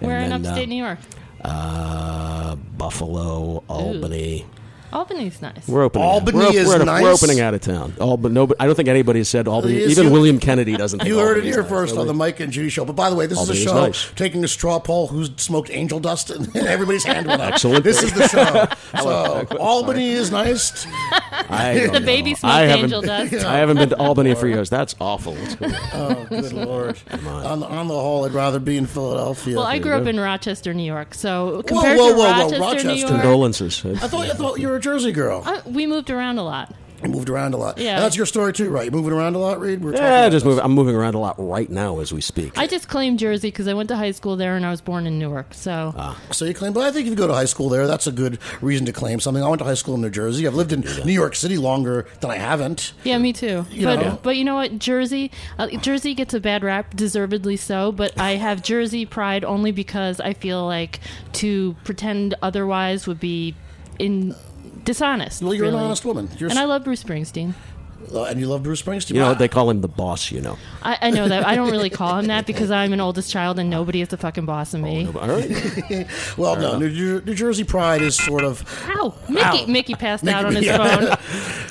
Where 0.00 0.18
in 0.18 0.30
then, 0.30 0.44
upstate 0.44 0.66
uh, 0.66 0.70
New 0.70 0.82
York? 0.82 0.98
Uh, 1.44 2.54
Buffalo, 2.76 3.62
Albany. 3.68 4.44
Albany's 4.92 5.40
nice. 5.40 5.68
We're 5.68 5.82
opening. 5.84 6.06
Albany 6.06 6.38
we're, 6.38 6.52
is 6.56 6.66
we're, 6.66 6.84
nice. 6.84 7.02
We're 7.02 7.12
opening 7.12 7.40
out 7.40 7.54
of 7.54 7.60
town. 7.60 7.94
Albany. 8.00 8.34
No, 8.34 8.48
I 8.58 8.66
don't 8.66 8.74
think 8.74 8.88
anybody 8.88 9.20
has 9.20 9.28
said 9.28 9.46
Albany. 9.48 9.74
Yes, 9.80 9.90
Even 9.90 10.06
you- 10.06 10.12
William 10.12 10.38
Kennedy 10.38 10.76
doesn't. 10.76 10.98
Think 11.00 11.08
You 11.08 11.18
heard 11.18 11.38
it 11.38 11.44
here 11.44 11.60
nice. 11.62 11.68
first 11.68 11.96
on 11.96 12.06
the 12.06 12.14
Mike 12.14 12.40
and 12.40 12.52
Judy 12.52 12.68
show. 12.68 12.84
But 12.84 12.96
by 12.96 13.08
the 13.10 13.16
way, 13.16 13.26
this 13.26 13.38
Albany 13.38 13.58
is 13.58 13.64
is 13.64 13.70
a 13.70 13.74
show 13.74 13.86
nice. 13.86 14.10
taking 14.16 14.42
a 14.44 14.48
straw 14.48 14.78
poll 14.80 15.06
who 15.06 15.26
smoked 15.36 15.70
angel 15.70 16.00
dust, 16.00 16.30
and 16.30 16.54
everybody's 16.56 17.04
hand 17.04 17.26
went 17.26 17.40
up. 17.40 17.52
Excellent. 17.52 17.84
This 17.84 18.02
is 18.02 18.12
the 18.12 18.28
show. 18.28 18.66
So 19.00 19.46
Albany 19.58 20.10
is 20.10 20.30
nice. 20.32 20.84
I 21.48 21.86
The 21.90 22.00
know. 22.00 22.06
baby 22.06 22.34
smoked 22.34 22.54
haven't- 22.54 22.84
angel 22.84 23.02
dust. 23.02 23.32
I 23.44 23.58
haven't 23.58 23.76
been 23.78 23.88
to 23.90 23.98
Albany 23.98 24.34
for 24.34 24.48
years. 24.48 24.68
That's 24.68 24.94
awful. 25.00 25.36
Cool. 25.58 25.70
Oh, 25.92 26.26
good 26.28 26.52
lord! 26.52 26.98
on. 27.26 27.60
the, 27.60 27.66
on 27.66 27.88
the 27.88 27.94
whole, 27.94 28.24
I'd 28.24 28.32
rather 28.32 28.58
be 28.58 28.76
in 28.76 28.86
Philadelphia. 28.86 29.56
Well, 29.56 29.64
I 29.66 29.78
grew 29.78 29.92
up 29.94 30.06
in 30.06 30.18
Rochester, 30.18 30.74
New 30.74 30.82
York. 30.82 31.14
So 31.14 31.56
whoa, 31.56 31.62
compared 31.62 31.98
whoa, 31.98 32.10
to 32.10 32.16
whoa, 32.16 32.58
Rochester, 32.58 32.88
New 32.88 32.94
York, 32.94 33.10
Condolences. 33.12 33.84
I 33.84 33.94
thought 34.08 34.26
I 34.26 34.34
thought 34.34 34.58
you 34.58 34.68
were 34.68 34.79
a 34.80 34.82
Jersey 34.82 35.12
girl. 35.12 35.42
uh, 35.44 35.60
we 35.66 35.86
moved 35.86 36.10
around 36.10 36.38
a 36.38 36.42
lot. 36.42 36.74
You 37.02 37.08
moved 37.08 37.30
around 37.30 37.54
a 37.54 37.56
lot. 37.56 37.78
Yeah. 37.78 37.94
And 37.94 38.04
that's 38.04 38.14
your 38.14 38.26
story 38.26 38.52
too, 38.52 38.68
right? 38.68 38.84
You 38.84 38.90
moving 38.90 39.14
around 39.14 39.34
a 39.34 39.38
lot, 39.38 39.58
Reid? 39.58 39.82
We're 39.82 39.94
Yeah, 39.94 40.28
just 40.28 40.44
this. 40.44 40.44
move. 40.44 40.60
I'm 40.62 40.72
moving 40.72 40.94
around 40.94 41.14
a 41.14 41.18
lot 41.18 41.34
right 41.38 41.70
now 41.70 41.98
as 42.00 42.12
we 42.12 42.20
speak. 42.20 42.58
I 42.58 42.66
just 42.66 42.90
claim 42.90 43.16
Jersey 43.16 43.48
because 43.48 43.66
I 43.68 43.72
went 43.72 43.88
to 43.88 43.96
high 43.96 44.10
school 44.10 44.36
there 44.36 44.54
and 44.54 44.66
I 44.66 44.70
was 44.70 44.82
born 44.82 45.06
in 45.06 45.18
Newark. 45.18 45.54
So 45.54 45.94
Ah. 45.96 46.18
So 46.30 46.44
you 46.44 46.52
claim, 46.52 46.74
but 46.74 46.82
I 46.82 46.92
think 46.92 47.06
if 47.06 47.10
you 47.12 47.16
go 47.16 47.26
to 47.26 47.32
high 47.32 47.46
school 47.46 47.70
there, 47.70 47.86
that's 47.86 48.06
a 48.06 48.12
good 48.12 48.38
reason 48.60 48.84
to 48.84 48.92
claim 48.92 49.18
something. 49.18 49.42
I 49.42 49.48
went 49.48 49.60
to 49.60 49.64
high 49.64 49.72
school 49.82 49.94
in 49.94 50.02
New 50.02 50.10
Jersey. 50.10 50.46
I've 50.46 50.54
lived 50.54 50.72
in 50.74 50.82
New 51.06 51.12
York 51.14 51.34
City 51.36 51.56
longer 51.56 52.06
than 52.20 52.30
I 52.30 52.36
haven't. 52.36 52.92
yeah, 53.02 53.16
me 53.16 53.32
too. 53.32 53.64
You 53.70 53.86
but 53.86 53.96
know. 53.96 54.18
but 54.22 54.36
you 54.36 54.44
know 54.44 54.56
what, 54.56 54.78
Jersey, 54.78 55.30
uh, 55.58 55.68
Jersey 55.68 56.12
gets 56.12 56.34
a 56.34 56.40
bad 56.40 56.62
rap, 56.62 56.94
deservedly 56.94 57.56
so. 57.56 57.92
But 57.92 58.20
I 58.20 58.32
have 58.32 58.62
Jersey 58.62 59.06
pride 59.06 59.42
only 59.42 59.72
because 59.72 60.20
I 60.20 60.34
feel 60.34 60.66
like 60.66 61.00
to 61.32 61.76
pretend 61.84 62.34
otherwise 62.42 63.06
would 63.06 63.20
be 63.20 63.54
in 63.98 64.34
dishonest. 64.90 65.42
Well, 65.42 65.54
you're 65.54 65.66
really. 65.66 65.78
an 65.78 65.84
honest 65.84 66.04
woman. 66.04 66.28
You're 66.38 66.50
And 66.50 66.58
I 66.58 66.64
love 66.64 66.84
Bruce 66.84 67.02
Springsteen. 67.02 67.54
uh, 68.12 68.24
and 68.24 68.40
you 68.40 68.46
love 68.46 68.62
Bruce 68.62 68.82
Springsteen. 68.82 69.14
You 69.14 69.20
know, 69.20 69.34
they 69.34 69.46
call 69.48 69.70
him 69.70 69.80
the 69.82 69.88
boss. 69.88 70.30
You 70.32 70.40
know. 70.40 70.58
I, 70.82 70.98
I 71.00 71.10
know 71.10 71.28
that. 71.28 71.46
I 71.46 71.54
don't 71.54 71.70
really 71.70 71.90
call 71.90 72.18
him 72.18 72.26
that 72.26 72.46
because 72.46 72.70
I'm 72.70 72.92
an 72.92 73.00
oldest 73.00 73.30
child 73.30 73.58
and 73.58 73.70
nobody 73.70 74.00
is 74.00 74.08
the 74.08 74.16
fucking 74.16 74.46
boss 74.46 74.74
of 74.74 74.80
me. 74.80 75.06
All 75.06 75.28
right. 75.28 76.06
well, 76.36 76.56
no, 76.56 76.78
New, 76.78 77.20
New 77.20 77.34
Jersey 77.34 77.64
pride 77.64 78.02
is 78.02 78.16
sort 78.16 78.42
of. 78.44 78.64
Ow! 78.88 79.14
Mickey, 79.28 79.62
Ow. 79.62 79.66
Mickey 79.66 79.94
passed 79.94 80.24
Mickey- 80.24 80.34
out 80.34 80.44
on 80.44 80.56
his 80.56 80.66
yeah. 80.66 80.76
phone. 80.76 81.16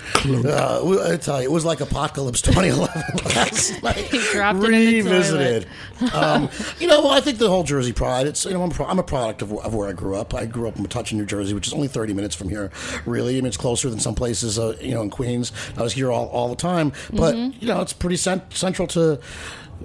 Uh, 0.25 1.11
I 1.13 1.17
tell 1.17 1.41
you, 1.41 1.49
it 1.49 1.51
was 1.51 1.63
like 1.65 1.79
Apocalypse 1.81 2.41
2011 2.41 3.03
last 3.35 3.81
night. 3.83 3.95
He 3.97 4.19
dropped 4.31 4.59
it 4.63 4.65
in 4.65 4.71
the 4.71 5.01
Revisited. 5.01 5.67
um, 6.13 6.49
you 6.79 6.87
know, 6.87 7.01
well, 7.01 7.11
I 7.11 7.21
think 7.21 7.37
the 7.37 7.49
whole 7.49 7.63
Jersey 7.63 7.93
pride. 7.93 8.27
It's 8.27 8.45
you 8.45 8.51
know, 8.51 8.63
I'm, 8.63 8.71
a 8.71 8.73
pro- 8.73 8.85
I'm 8.87 8.99
a 8.99 9.03
product 9.03 9.41
of, 9.41 9.53
of 9.59 9.73
where 9.73 9.87
I 9.87 9.93
grew 9.93 10.15
up. 10.15 10.33
I 10.33 10.45
grew 10.45 10.67
up 10.67 10.77
in 10.77 10.85
Metuchen, 10.85 11.13
New 11.13 11.25
Jersey, 11.25 11.53
which 11.53 11.67
is 11.67 11.73
only 11.73 11.87
30 11.87 12.13
minutes 12.13 12.35
from 12.35 12.49
here. 12.49 12.71
Really, 13.05 13.33
I 13.37 13.41
mean, 13.41 13.45
it's 13.47 13.57
closer 13.57 13.89
than 13.89 13.99
some 13.99 14.15
places. 14.15 14.59
Uh, 14.59 14.75
you 14.81 14.93
know, 14.93 15.01
in 15.01 15.09
Queens, 15.09 15.51
I 15.77 15.81
was 15.83 15.93
here 15.93 16.11
all, 16.11 16.27
all 16.27 16.49
the 16.49 16.55
time. 16.55 16.91
But 17.13 17.35
you 17.35 17.67
know, 17.67 17.81
it's 17.81 17.93
pretty 17.93 18.17
cent- 18.17 18.53
central 18.53 18.87
to 18.89 19.19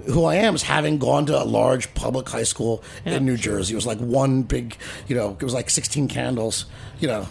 who 0.07 0.25
I 0.25 0.35
am 0.35 0.55
is 0.55 0.63
having 0.63 0.97
gone 0.97 1.25
to 1.27 1.41
a 1.41 1.45
large 1.45 1.93
public 1.93 2.27
high 2.27 2.43
school 2.43 2.83
in 3.05 3.25
New 3.25 3.37
Jersey. 3.37 3.73
It 3.73 3.77
was 3.77 3.85
like 3.87 3.99
one 3.99 4.41
big, 4.43 4.75
you 5.07 5.15
know, 5.15 5.37
it 5.39 5.43
was 5.43 5.53
like 5.53 5.69
16 5.69 6.09
candles. 6.09 6.65
You 6.99 7.07
know, 7.07 7.27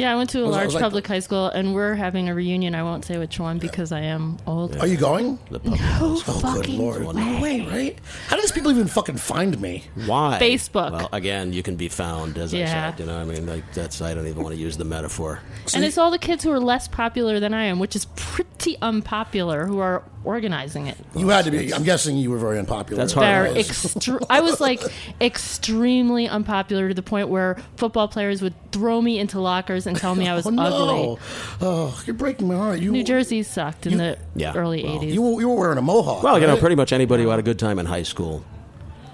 Yeah, 0.00 0.12
I 0.12 0.16
went 0.16 0.30
to 0.30 0.40
a 0.42 0.46
Was- 0.46 0.50
large 0.56 0.64
was 0.66 0.74
like- 0.74 0.82
public 0.82 1.06
high 1.06 1.18
school, 1.20 1.46
and 1.46 1.74
we're 1.74 1.94
having 1.94 2.28
a 2.28 2.34
reunion. 2.34 2.74
I 2.74 2.82
won't 2.82 3.04
say 3.04 3.18
which 3.18 3.38
one 3.38 3.58
because 3.58 3.92
I 3.92 4.00
am 4.00 4.38
old. 4.46 4.76
are 4.78 4.86
you 4.86 4.96
going? 4.96 5.38
The 5.50 5.60
public 5.60 5.80
Oh, 6.00 6.22
Oh, 6.26 6.32
good 6.34 6.42
fucking 6.42 6.78
lord! 6.78 7.14
No 7.14 7.40
way, 7.40 7.60
right? 7.66 7.98
How 8.28 8.36
do 8.36 8.42
these 8.42 8.52
people 8.52 8.70
even 8.70 8.86
fucking 8.86 9.16
find 9.16 9.60
me? 9.60 9.84
Why? 10.06 10.38
Facebook. 10.40 10.92
Well, 10.92 11.08
again, 11.12 11.52
you 11.52 11.62
can 11.62 11.76
be 11.76 11.88
found, 11.88 12.38
as 12.38 12.52
Yeah. 12.52 12.64
I 12.64 12.90
said. 12.90 13.00
You 13.00 13.06
know, 13.06 13.18
I 13.18 13.24
mean, 13.24 13.46
like, 13.46 13.72
that's. 13.74 14.00
I 14.02 14.14
don't 14.14 14.26
even 14.26 14.42
want 14.42 14.54
to 14.54 14.60
use 14.60 14.76
the 14.76 14.84
metaphor. 14.84 15.40
and 15.74 15.84
it's 15.84 15.98
all 15.98 16.10
the 16.10 16.18
kids 16.18 16.42
who 16.44 16.50
are 16.52 16.60
less 16.60 16.88
popular 16.88 17.38
than 17.40 17.54
I 17.54 17.64
am, 17.64 17.78
which 17.78 17.94
is 17.94 18.06
pretty 18.16 18.76
unpopular, 18.82 19.66
who 19.66 19.78
are 19.78 20.02
organizing 20.24 20.86
it. 20.86 20.96
You 21.16 21.28
had 21.28 21.44
to 21.46 21.50
be. 21.50 21.72
I'm 21.72 21.82
guessing 21.84 22.16
you 22.16 22.30
were 22.30 22.38
very 22.38 22.58
unpopular. 22.58 23.00
That's 23.00 23.12
hard. 23.14 23.26
They're 23.26 23.52
Right. 23.54 23.56
extre- 23.66 24.24
I 24.28 24.40
was 24.40 24.60
like 24.60 24.82
extremely 25.20 26.28
unpopular 26.28 26.88
to 26.88 26.94
the 26.94 27.02
point 27.02 27.28
where 27.28 27.56
football 27.76 28.06
players 28.08 28.42
would 28.42 28.54
throw 28.72 29.00
me 29.00 29.18
into 29.18 29.40
lockers 29.40 29.86
and 29.90 29.98
tell 29.98 30.14
me 30.14 30.28
I 30.28 30.34
was 30.34 30.46
Oh, 30.46 30.50
no. 30.50 30.62
ugly. 30.62 31.18
Oh, 31.60 32.02
you're 32.06 32.14
breaking 32.14 32.48
my 32.48 32.56
heart. 32.56 32.80
You, 32.80 32.90
New 32.90 33.04
Jersey 33.04 33.42
sucked 33.42 33.86
in 33.86 33.98
the 33.98 34.18
Yeah, 34.34 34.54
early 34.56 34.82
well, 34.84 35.00
80s. 35.00 35.12
You, 35.12 35.22
were- 35.22 35.40
you 35.40 35.48
were 35.48 35.56
wearing 35.56 35.78
a 35.78 35.82
mohawk. 35.82 36.22
Well, 36.22 36.38
you 36.40 36.46
know, 36.46 36.56
pretty 36.56 36.76
much 36.76 36.92
anybody 36.92 37.22
who 37.24 37.28
had 37.28 37.38
a 37.38 37.42
good 37.42 37.58
time 37.58 37.78
in 37.78 37.86
high 37.86 38.02
school 38.04 38.44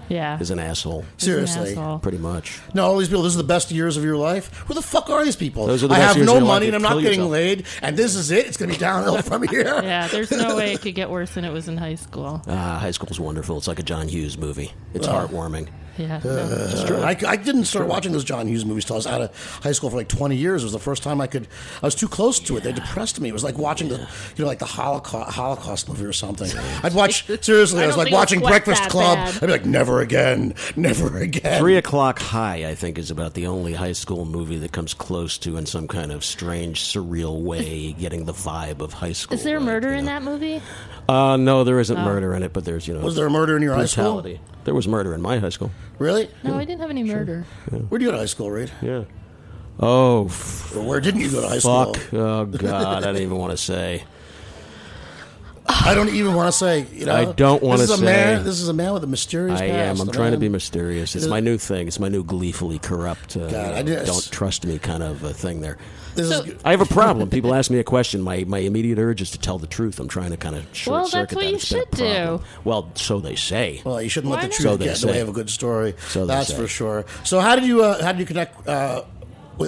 yeah. 0.09 0.39
is 0.39 0.51
an 0.53 0.59
asshole. 0.61 1.05
seriously. 1.19 1.71
asshole. 1.73 1.99
Pretty 1.99 2.19
much. 2.19 2.61
No, 2.75 2.85
all 2.87 2.97
these 2.99 3.09
people. 3.09 3.23
This 3.25 3.33
is 3.33 3.37
the 3.37 3.43
best 3.45 3.73
years 3.73 3.97
of 3.97 4.05
your 4.05 4.17
life. 4.17 4.55
Who 4.69 4.75
the 4.75 4.83
fuck 4.83 5.11
are 5.11 5.25
these 5.25 5.35
people? 5.35 5.67
Those 5.67 5.83
are 5.83 5.89
the 5.89 5.95
I 5.95 5.99
best 5.99 6.09
have 6.09 6.17
years 6.19 6.27
no 6.27 6.33
of 6.37 6.39
your 6.43 6.47
life. 6.49 6.55
money 6.57 6.67
and 6.69 6.77
I'm 6.77 6.83
not 6.83 6.95
getting 7.03 7.19
yourself. 7.19 7.31
laid, 7.33 7.67
and 7.83 7.97
this 7.97 8.15
is 8.15 8.31
it. 8.31 8.47
It's 8.47 8.57
going 8.57 8.71
to 8.71 8.77
be 8.77 8.81
downhill 8.81 9.21
from 9.23 9.43
here. 9.49 9.65
Yeah, 9.83 10.07
there's 10.07 10.31
no 10.31 10.57
way 10.57 10.75
it 10.75 10.81
could 10.83 10.95
get 10.95 11.11
worse 11.11 11.33
than 11.35 11.45
it 11.45 11.53
was 11.53 11.67
in 11.69 11.77
high 11.77 11.97
school. 11.97 12.41
Ah, 12.47 12.79
high 12.81 12.93
school's 12.93 13.19
wonderful. 13.19 13.57
It's 13.59 13.67
like 13.67 13.81
a 13.81 13.83
John 13.83 14.07
Hughes 14.09 14.39
movie. 14.39 14.73
It's 14.95 15.09
heartwarming. 15.09 15.69
Yeah. 16.07 16.21
I, 17.03 17.17
I 17.27 17.37
didn't 17.37 17.65
start 17.65 17.87
watching 17.89 18.13
those 18.13 18.25
John 18.25 18.47
Hughes 18.47 18.65
movies 18.65 18.85
till 18.85 18.95
I 18.95 18.99
was 18.99 19.07
out 19.07 19.21
of 19.23 19.61
high 19.63 19.73
school 19.73 19.91
for 19.91 19.97
like 19.97 20.09
20 20.09 20.37
years. 20.37 20.63
It 20.63 20.67
was 20.67 20.73
the 20.73 20.79
first 20.79 21.03
time 21.03 21.21
I 21.21 21.27
could. 21.27 21.49
I 21.83 21.87
was 21.87 21.95
too 21.95 22.09
close 22.09 22.39
to 22.41 22.57
it. 22.57 22.63
They 22.63 22.73
depressed 22.73 23.21
me. 23.21 23.29
It 23.29 23.33
was 23.33 23.45
like 23.45 23.57
watching 23.59 23.89
the, 23.89 23.99
you 24.37 24.45
know, 24.45 24.47
like 24.47 24.59
the 24.59 24.67
Holocaust, 24.67 25.35
Holocaust 25.35 25.89
movie 25.89 26.05
or 26.05 26.13
something. 26.13 26.51
I'd 26.83 26.95
watch 26.95 27.27
seriously. 27.43 27.81
I, 27.81 27.85
I 27.85 27.87
was 27.87 27.97
like 27.97 28.07
think 28.07 28.13
it 28.13 28.17
was 28.17 28.21
watching 28.21 28.41
Breakfast 28.41 28.89
Club. 28.91 29.17
bad. 29.17 29.35
I'd 29.37 29.47
be 29.47 29.53
like, 29.53 29.67
never 29.67 30.01
again, 30.01 30.55
never 30.77 31.17
again. 31.19 31.59
Three 31.61 31.77
O'Clock 31.77 32.19
High, 32.19 32.69
I 32.69 32.75
think, 32.75 32.99
is 32.99 33.11
about 33.11 33.35
the 33.35 33.47
only 33.47 33.73
high 33.73 33.93
school 33.93 34.25
movie 34.25 34.59
that 34.59 34.73
comes 34.73 34.95
close 34.95 35.39
to, 35.39 35.57
in 35.57 35.67
some 35.67 35.89
kind 35.89 36.13
of 36.13 36.25
strange, 36.25 36.83
surreal 36.83 37.41
way, 37.41 37.93
getting 37.99 38.25
the 38.25 38.33
vibe 38.35 38.81
of 38.81 38.93
high 38.93 39.13
school. 39.13 39.35
Is 39.37 39.45
there 39.45 39.59
like, 39.59 39.67
murder 39.67 39.93
you 39.93 39.99
in 39.99 40.05
that 40.07 40.23
movie? 40.23 40.61
Uh, 41.09 41.37
no, 41.37 41.65
there 41.65 41.79
isn't 41.81 41.99
murder 41.99 42.35
in 42.35 42.43
it, 42.43 42.53
but 42.53 42.65
there's, 42.65 42.87
you 42.89 42.95
know. 42.95 43.01
Was 43.01 43.17
there 43.17 43.27
a 43.27 43.31
murder 43.31 43.57
in 43.57 43.63
your 43.63 43.75
high 43.75 43.87
school? 43.87 44.25
There 44.65 44.75
was 44.75 44.89
murder 44.89 45.15
in 45.15 45.23
my 45.23 45.39
high 45.39 45.51
school. 45.51 45.71
Really? 45.99 46.29
No, 46.45 46.55
I 46.57 46.65
didn't 46.65 46.81
have 46.81 46.91
any 46.91 47.03
murder. 47.05 47.45
Where 47.71 47.99
did 47.99 48.05
you 48.05 48.09
go 48.09 48.13
to 48.13 48.19
high 48.19 48.27
school, 48.27 48.51
Reid? 48.51 48.71
Yeah. 48.83 49.05
Oh, 49.81 50.27
f- 50.27 50.75
Or 50.77 50.83
where 50.83 51.01
didn't 51.01 51.21
you 51.21 51.31
go 51.31 51.41
to 51.43 51.49
high 51.49 51.59
school? 51.59 51.95
fuck. 51.95 52.13
Oh, 52.15 52.45
God. 52.47 53.03
I 53.05 53.13
don't 53.13 53.17
even 53.23 53.37
want 53.39 53.53
to 53.53 53.57
say. 53.57 54.05
I 55.69 55.95
don't 55.95 56.09
even 56.11 56.35
want 56.35 56.49
to 56.49 56.53
say. 56.53 56.87
You 56.93 57.07
know, 57.07 57.15
I 57.15 57.25
don't 57.33 57.63
wanna 57.63 57.79
This 57.83 57.91
is 57.91 57.97
a 57.97 57.99
say. 57.99 58.05
man. 58.05 58.45
This 58.45 58.61
is 58.61 58.69
a 58.69 58.73
man 58.73 58.93
with 58.93 59.05
a 59.05 59.07
mysterious 59.07 59.61
I 59.61 59.69
past. 59.69 60.01
am. 60.01 60.01
I'm 60.01 60.09
a 60.09 60.13
trying 60.13 60.33
to 60.33 60.39
be 60.39 60.49
mysterious. 60.49 61.15
It's 61.15 61.27
my 61.27 61.41
new 61.41 61.59
thing. 61.59 61.87
It's 61.89 62.01
my 62.01 62.09
new 62.09 62.25
gleefully 62.25 62.79
corrupt. 62.79 63.37
Uh, 63.37 63.49
God, 63.49 63.89
you 63.89 63.95
know, 63.95 64.05
just- 64.05 64.07
don't 64.31 64.33
trust 64.33 64.67
me 64.67 64.79
kind 64.79 65.03
of 65.03 65.23
a 65.23 65.33
thing 65.33 65.61
there. 65.61 65.79
This 66.15 66.31
So- 66.31 66.45
is, 66.45 66.55
I 66.65 66.71
have 66.71 66.81
a 66.81 66.87
problem. 66.87 67.29
People 67.29 67.55
ask 67.55 67.71
me 67.71 67.79
a 67.79 67.85
question. 67.85 68.23
My 68.23 68.45
my 68.47 68.59
immediate 68.59 68.99
urge 68.99 69.21
is 69.21 69.31
to 69.33 69.39
tell 69.39 69.59
the 69.59 69.67
truth. 69.67 70.01
I'm 70.01 70.09
trying 70.09 70.31
to 70.31 70.37
kind 70.39 70.57
of 70.57 70.65
short 70.73 71.01
well, 71.03 71.09
circuit 71.09 71.37
what 71.37 71.43
that. 71.45 71.51
you 71.51 71.57
It's 71.57 71.69
been 71.71 71.79
a 71.81 71.83
should 71.83 71.91
do. 72.39 72.41
Well, 72.65 72.91
so 72.95 73.21
they 73.21 73.35
say. 73.37 73.83
well, 73.85 74.01
you 74.01 74.09
shouldn't 74.09 74.33
let 74.33 74.43
the 74.43 74.49
truth 74.49 74.63
So 74.63 74.77
they 74.77 74.85
get 74.87 75.03
in 75.03 75.07
the 75.09 75.13
way 75.13 75.21
of 75.21 75.29
a 75.29 75.33
good 75.33 75.51
story. 75.51 75.95
So 76.09 76.25
they 76.27 76.35
That's 76.35 76.49
say. 76.49 76.57
for 76.57 76.67
sure. 76.67 77.05
So 77.25 77.41
how 77.41 77.55
did 77.55 77.65
you 77.67 77.83
uh, 77.85 78.03
how 78.03 78.13
did 78.13 78.21
you 78.21 78.27
connect 78.27 78.67
uh, 78.67 79.03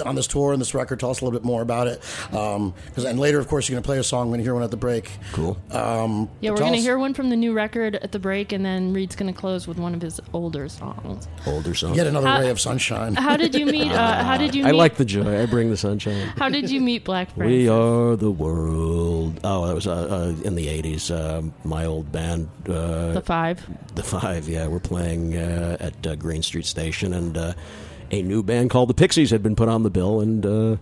on 0.05 0.15
this 0.15 0.27
tour 0.27 0.53
and 0.53 0.61
this 0.61 0.75
record. 0.75 1.01
Tell 1.01 1.11
us 1.11 1.21
a 1.21 1.25
little 1.25 1.39
bit 1.39 1.45
more 1.45 1.63
about 1.63 1.87
it. 1.87 2.03
Um, 2.33 2.75
'cause- 2.95 3.05
and 3.05 3.19
later, 3.19 3.39
of 3.39 3.49
course, 3.49 3.69
you're 3.69 3.75
going 3.75 3.83
to 3.83 3.87
play 3.87 3.99
a 3.99 4.05
song. 4.05 4.27
We're 4.29 4.33
going 4.33 4.41
to 4.41 4.45
hear 4.45 4.55
one 4.55 4.63
at 4.63 4.71
the 4.71 4.77
break. 4.77 5.11
Cool. 5.33 5.57
Um, 5.71 6.29
Yeah, 6.41 6.51
we're 6.51 6.57
going 6.59 6.73
to 6.75 6.81
hear 6.81 6.99
one 6.99 7.15
from 7.15 7.31
the 7.31 7.37
new 7.37 7.53
record 7.53 7.97
at 7.97 8.13
the 8.13 8.19
break, 8.19 8.53
and 8.53 8.65
then 8.65 8.93
Reid's 8.93 9.17
going 9.17 9.33
to 9.33 9.39
close 9.39 9.67
with 9.67 9.79
one 9.79 9.95
of 9.95 10.03
his 10.03 10.21
older 10.33 10.69
songs. 10.69 11.27
Older 11.47 11.75
song. 11.75 11.95
Yet 11.95 12.07
another 12.07 12.27
How- 12.29 12.41
ray 12.41 12.51
of 12.51 12.61
sunshine. 12.61 13.15
How 13.15 13.37
did 13.37 13.55
you 13.55 13.67
meet? 13.67 13.91
Uh, 13.93 14.23
how 14.25 14.37
did 14.37 14.55
you? 14.55 14.67
I 14.67 14.71
like 14.73 14.97
the 14.97 15.05
joy. 15.05 15.43
I 15.43 15.47
bring 15.47 15.71
the 15.71 15.77
sunshine. 15.77 16.29
How 16.37 16.49
did 16.49 16.71
you 16.71 16.81
meet 16.81 17.05
Black 17.05 17.35
Francis? 17.35 17.57
We 17.57 17.69
are 17.69 18.17
the 18.17 18.31
world. 18.31 19.41
Oh, 19.45 19.67
that 19.67 19.75
was 19.75 19.87
uh, 19.87 19.93
uh, 19.93 20.35
in 20.45 20.55
the 20.55 20.67
'80s. 20.67 21.11
Uh, 21.11 21.43
my 21.65 21.85
old 21.85 22.11
band, 22.13 22.49
uh, 22.69 23.13
the 23.13 23.23
five. 23.25 23.65
the 23.95 24.03
Five. 24.03 24.49
Yeah, 24.49 24.67
we're 24.69 24.79
playing 24.81 25.37
uh, 25.37 25.77
at 25.81 26.07
uh, 26.07 26.15
Green 26.17 26.43
Street 26.43 26.67
Station, 26.67 27.13
and 27.15 27.37
uh, 27.37 27.53
a 28.11 28.23
new 28.23 28.43
band 28.43 28.71
called 28.71 28.89
the 28.89 28.95
Pixies 28.95 29.31
had 29.31 29.43
been 29.43 29.57
put 29.57 29.69
on 29.69 29.83
the 29.83 29.91
bill, 29.91 30.21
and 30.21 30.45
uh, 30.45 30.77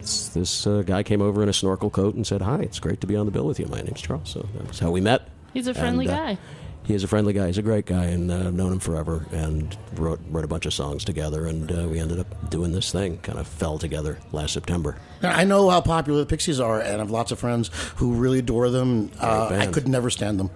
this 0.00 0.66
uh, 0.66 0.82
guy 0.86 1.02
came 1.02 1.22
over 1.22 1.42
in 1.42 1.48
a 1.48 1.52
snorkel 1.52 1.90
coat 1.90 2.14
and 2.14 2.26
said, 2.26 2.42
"Hi, 2.42 2.58
it's 2.60 2.78
great 2.78 3.00
to 3.00 3.06
be 3.06 3.16
on 3.16 3.26
the 3.26 3.32
bill 3.32 3.46
with 3.46 3.58
you. 3.60 3.66
My 3.66 3.80
name's 3.80 4.00
Charles." 4.00 4.28
So 4.30 4.46
that's 4.54 4.78
how 4.78 4.90
we 4.90 5.00
met. 5.00 5.28
He's 5.52 5.66
a 5.66 5.74
friendly 5.74 6.06
And, 6.06 6.14
uh, 6.14 6.18
guy. 6.18 6.38
He 6.84 6.94
is 6.94 7.04
a 7.04 7.08
friendly 7.08 7.32
guy. 7.32 7.46
He's 7.46 7.58
a 7.58 7.62
great 7.62 7.86
guy, 7.86 8.04
and 8.06 8.32
uh, 8.32 8.36
I've 8.36 8.54
known 8.54 8.72
him 8.72 8.78
forever. 8.80 9.26
And 9.32 9.76
wrote 9.94 10.20
wrote 10.30 10.44
a 10.44 10.48
bunch 10.48 10.66
of 10.66 10.72
songs 10.72 11.04
together, 11.04 11.46
and 11.46 11.70
uh, 11.70 11.86
we 11.88 12.00
ended 12.00 12.18
up 12.18 12.50
doing 12.50 12.72
this 12.72 12.90
thing. 12.90 13.18
Kind 13.18 13.38
of 13.38 13.46
fell 13.46 13.78
together 13.78 14.18
last 14.32 14.54
September. 14.54 14.96
Now, 15.22 15.30
I 15.30 15.44
know 15.44 15.68
how 15.70 15.80
popular 15.82 16.20
the 16.20 16.26
Pixies 16.26 16.58
are, 16.58 16.80
and 16.80 16.96
I 16.96 16.98
have 16.98 17.10
lots 17.10 17.32
of 17.32 17.38
friends 17.38 17.70
who 17.96 18.14
really 18.14 18.38
adore 18.40 18.70
them. 18.70 19.10
Uh, 19.20 19.48
I 19.52 19.66
could 19.66 19.88
never 19.88 20.10
stand 20.10 20.40
them. 20.40 20.50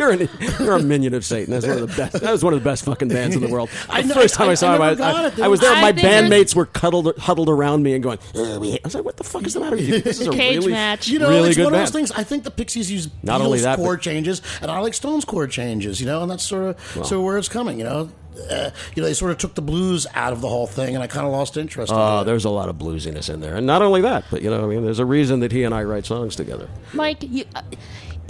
You're 0.00 0.10
an, 0.12 0.28
you're 0.58 0.72
a 0.76 0.82
minion 0.82 1.12
of 1.14 1.24
Satan. 1.26 1.52
That's 1.52 1.66
one 1.66 1.76
of 1.82 1.90
the 1.90 1.94
best. 1.96 2.20
That 2.20 2.32
was 2.32 2.42
one 2.42 2.54
of 2.54 2.60
the 2.60 2.64
best 2.68 2.84
fucking 2.86 3.08
bands 3.08 3.36
in 3.36 3.42
the 3.42 3.48
world. 3.48 3.68
The 3.86 3.92
I 3.92 4.00
know- 4.02 4.14
first 4.14 4.34
time 4.34 4.48
I, 4.48 4.52
I- 4.52 4.54
saw 4.54 4.72
I 4.72 4.76
him, 4.76 4.82
I, 4.82 4.94
never 4.94 5.26
it. 5.28 5.38
I, 5.40 5.44
I 5.44 5.48
was 5.48 5.60
there. 5.60 5.72
I 5.74 5.80
My 5.82 5.92
bandmates 5.92 6.54
were 6.54 6.64
cuddled, 6.66 7.16
huddled 7.18 7.48
around 7.50 7.82
me 7.82 7.92
and 7.94 8.02
going. 8.02 8.18
"Uh, 8.34 8.58
we 8.60 8.72
I 8.74 8.78
was 8.84 8.94
like, 8.94 9.04
"What 9.04 9.16
the 9.18 9.24
fuck 9.24 9.46
is 9.46 9.54
the 9.54 9.60
matter 9.60 9.76
with 9.76 9.86
you? 9.88 10.00
This 10.00 10.20
is 10.20 10.26
a 10.26 10.30
Cage 10.40 10.56
really, 10.60 10.72
match. 10.72 11.08
You 11.08 11.18
know, 11.18 11.28
really 11.28 11.48
it's 11.48 11.56
good 11.58 11.64
one 11.64 11.74
of 11.74 11.80
those 11.80 11.90
things. 11.90 12.10
I 12.12 12.24
think 12.24 12.44
the 12.44 12.50
Pixies 12.50 12.90
use 12.90 13.08
Not 13.22 13.40
Beatles 13.40 13.44
only 13.44 13.60
that, 13.60 13.76
chord 13.76 13.98
but- 13.98 14.02
changes, 14.04 14.40
and 14.62 14.70
I 14.70 14.78
like 14.80 14.94
Stones 14.94 15.24
chord 15.26 15.50
changes. 15.50 16.00
You 16.00 16.06
know, 16.06 16.22
and 16.22 16.30
that's 16.30 16.44
sort 16.44 16.64
of 16.76 16.80
sort 16.94 17.12
of 17.12 17.22
where 17.22 17.36
it's 17.36 17.48
coming. 17.50 17.78
You 17.78 17.84
know, 17.84 18.10
uh, 18.50 18.70
you 18.94 19.02
know, 19.02 19.08
they 19.08 19.14
sort 19.14 19.32
of 19.32 19.38
took 19.38 19.54
the 19.54 19.62
blues 19.62 20.06
out 20.14 20.32
of 20.32 20.40
the 20.40 20.48
whole 20.48 20.66
thing, 20.66 20.94
and 20.94 21.02
I 21.04 21.08
kind 21.08 21.26
of 21.26 21.32
lost 21.32 21.56
interest. 21.58 21.92
Oh, 21.94 22.16
in 22.16 22.22
it. 22.22 22.24
there's 22.24 22.44
a 22.46 22.50
lot 22.50 22.68
of 22.70 22.76
bluesiness 22.76 23.28
in 23.32 23.40
there, 23.40 23.56
and 23.56 23.66
not 23.66 23.82
only 23.82 24.00
that, 24.02 24.24
but 24.30 24.40
you 24.40 24.48
know, 24.50 24.64
I 24.64 24.66
mean, 24.66 24.82
there's 24.84 24.98
a 24.98 25.04
reason 25.06 25.40
that 25.40 25.52
he 25.52 25.62
and 25.64 25.74
I 25.74 25.82
write 25.82 26.06
songs 26.06 26.36
together. 26.36 26.68
Mike, 26.94 27.18
you 27.22 27.44
uh, 27.54 27.62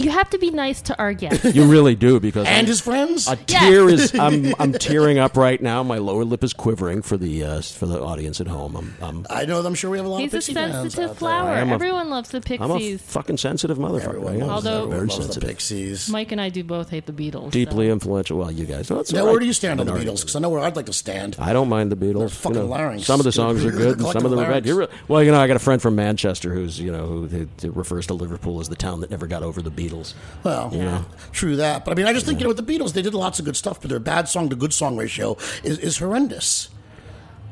you 0.03 0.11
have 0.11 0.29
to 0.31 0.37
be 0.37 0.51
nice 0.51 0.81
to 0.83 0.97
our 0.99 1.13
guests. 1.13 1.55
You 1.55 1.65
really 1.65 1.95
do 1.95 2.19
because 2.19 2.45
and 2.47 2.55
I'm- 2.57 2.65
his 2.65 2.81
friends. 2.81 3.27
A 3.27 3.37
Yes. 3.47 3.61
tear 3.63 3.89
is. 3.89 4.13
I'm. 4.19 4.53
I'm 4.59 4.71
tearing 4.73 5.17
up 5.19 5.35
right 5.37 5.61
now. 5.61 5.83
My 5.83 5.97
lower 5.97 6.23
lip 6.23 6.43
is 6.43 6.53
quivering 6.53 7.01
for 7.01 7.17
the 7.17 7.43
uh, 7.43 7.61
for 7.61 7.85
the 7.85 8.01
audience 8.01 8.39
at 8.41 8.47
home. 8.47 8.75
I'm. 8.75 8.93
I'm, 9.01 9.25
I 9.29 9.45
know. 9.45 9.59
I'm 9.65 9.75
sure 9.75 9.89
we 9.91 9.97
have 9.97 10.05
a 10.05 10.09
lot 10.09 10.21
He's 10.21 10.33
of 10.33 10.35
a 10.35 10.37
Pixie 10.37 10.53
fans 10.53 10.73
sensitive 10.73 11.09
out 11.11 11.17
flower. 11.17 11.49
Am 11.51 11.69
a- 11.69 11.73
Everyone 11.73 12.09
loves 12.09 12.29
the 12.29 12.37
I'm 12.59 12.71
a 12.71 12.75
Pixies. 12.75 13.01
fucking 13.01 13.37
sensitive 13.37 13.77
there. 13.77 13.85
motherfucker. 13.87 14.05
Everyone 14.05 14.31
I 14.31 14.35
am. 14.35 14.39
loves, 14.47 14.51
Although- 14.67 14.77
everyone 14.83 14.89
very 14.91 15.01
loves 15.07 15.17
the 15.17 15.23
sensitive, 15.23 15.49
Pixies. 15.49 16.09
Mike 16.09 16.31
and 16.31 16.41
I 16.41 16.49
do 16.49 16.63
both 16.63 16.89
hate 16.89 17.05
the 17.05 17.13
Beatles. 17.13 17.51
deeply 17.51 17.87
so. 17.87 17.93
influential. 17.93 18.37
Well, 18.39 18.51
you 18.51 18.65
guys. 18.65 18.89
Well, 18.89 18.97
that's 18.99 19.11
now, 19.13 19.19
all 19.21 19.25
where 19.25 19.33
right. 19.35 19.39
do 19.41 19.45
you 19.47 19.53
stand 19.53 19.79
on 19.79 19.85
the 19.85 19.91
Minority. 19.91 20.11
Beatles? 20.11 20.21
Because 20.21 20.35
I 20.35 20.39
know 20.39 20.49
where 20.49 20.61
I'd 20.61 20.75
like 20.75 20.85
to 20.87 20.93
stand. 20.93 21.35
I 21.39 21.53
don't 21.53 21.69
mind 21.69 21.91
the 21.91 21.95
Beatles. 21.95 22.31
fucking 22.31 22.55
you 22.57 22.63
know, 22.63 22.69
larynx. 22.69 23.05
Some 23.05 23.19
of 23.19 23.23
the 23.23 23.31
songs 23.31 23.63
are 23.65 23.71
good, 23.71 23.99
and 23.99 24.07
some 24.07 24.25
of 24.25 24.31
them 24.31 24.39
are 24.39 24.43
bad. 24.43 24.65
larynx. 24.65 24.67
You're 24.67 24.77
re- 24.79 24.87
well, 25.07 25.23
you 25.23 25.31
know, 25.31 25.39
I 25.39 25.47
got 25.47 25.55
a 25.55 25.59
friend 25.59 25.81
from 25.81 25.95
Manchester 25.95 26.53
who's 26.53 26.79
you 26.79 26.91
know 26.91 27.05
who, 27.07 27.27
who, 27.27 27.47
who 27.61 27.71
refers 27.71 28.07
to 28.07 28.13
Liverpool 28.13 28.59
as 28.59 28.69
the 28.69 28.75
town 28.75 29.01
that 29.01 29.11
never 29.11 29.27
got 29.27 29.43
over 29.43 29.61
the 29.61 29.71
Beatles. 29.91 30.13
Well, 30.43 30.69
Yeah. 30.73 31.03
true 31.31 31.55
that. 31.57 31.85
But 31.85 31.91
I 31.91 31.95
mean, 31.95 32.05
I 32.07 32.13
just 32.13 32.25
think 32.25 32.39
you 32.39 32.43
know 32.45 32.53
with 32.53 32.65
the 32.65 32.73
Beatles, 32.77 32.93
they 32.93 33.01
did 33.01 33.13
lots 33.13 33.39
of 33.39 33.45
good 33.45 33.55
stuff, 33.57 33.79
but 33.81 33.89
their 33.89 33.99
bad 33.99 34.27
song 34.29 34.49
to 34.49 34.55
good 34.55 34.73
song 34.73 34.97
ratio 34.97 35.37
is, 35.63 35.77
is 35.79 35.97
horrendous. 35.97 36.69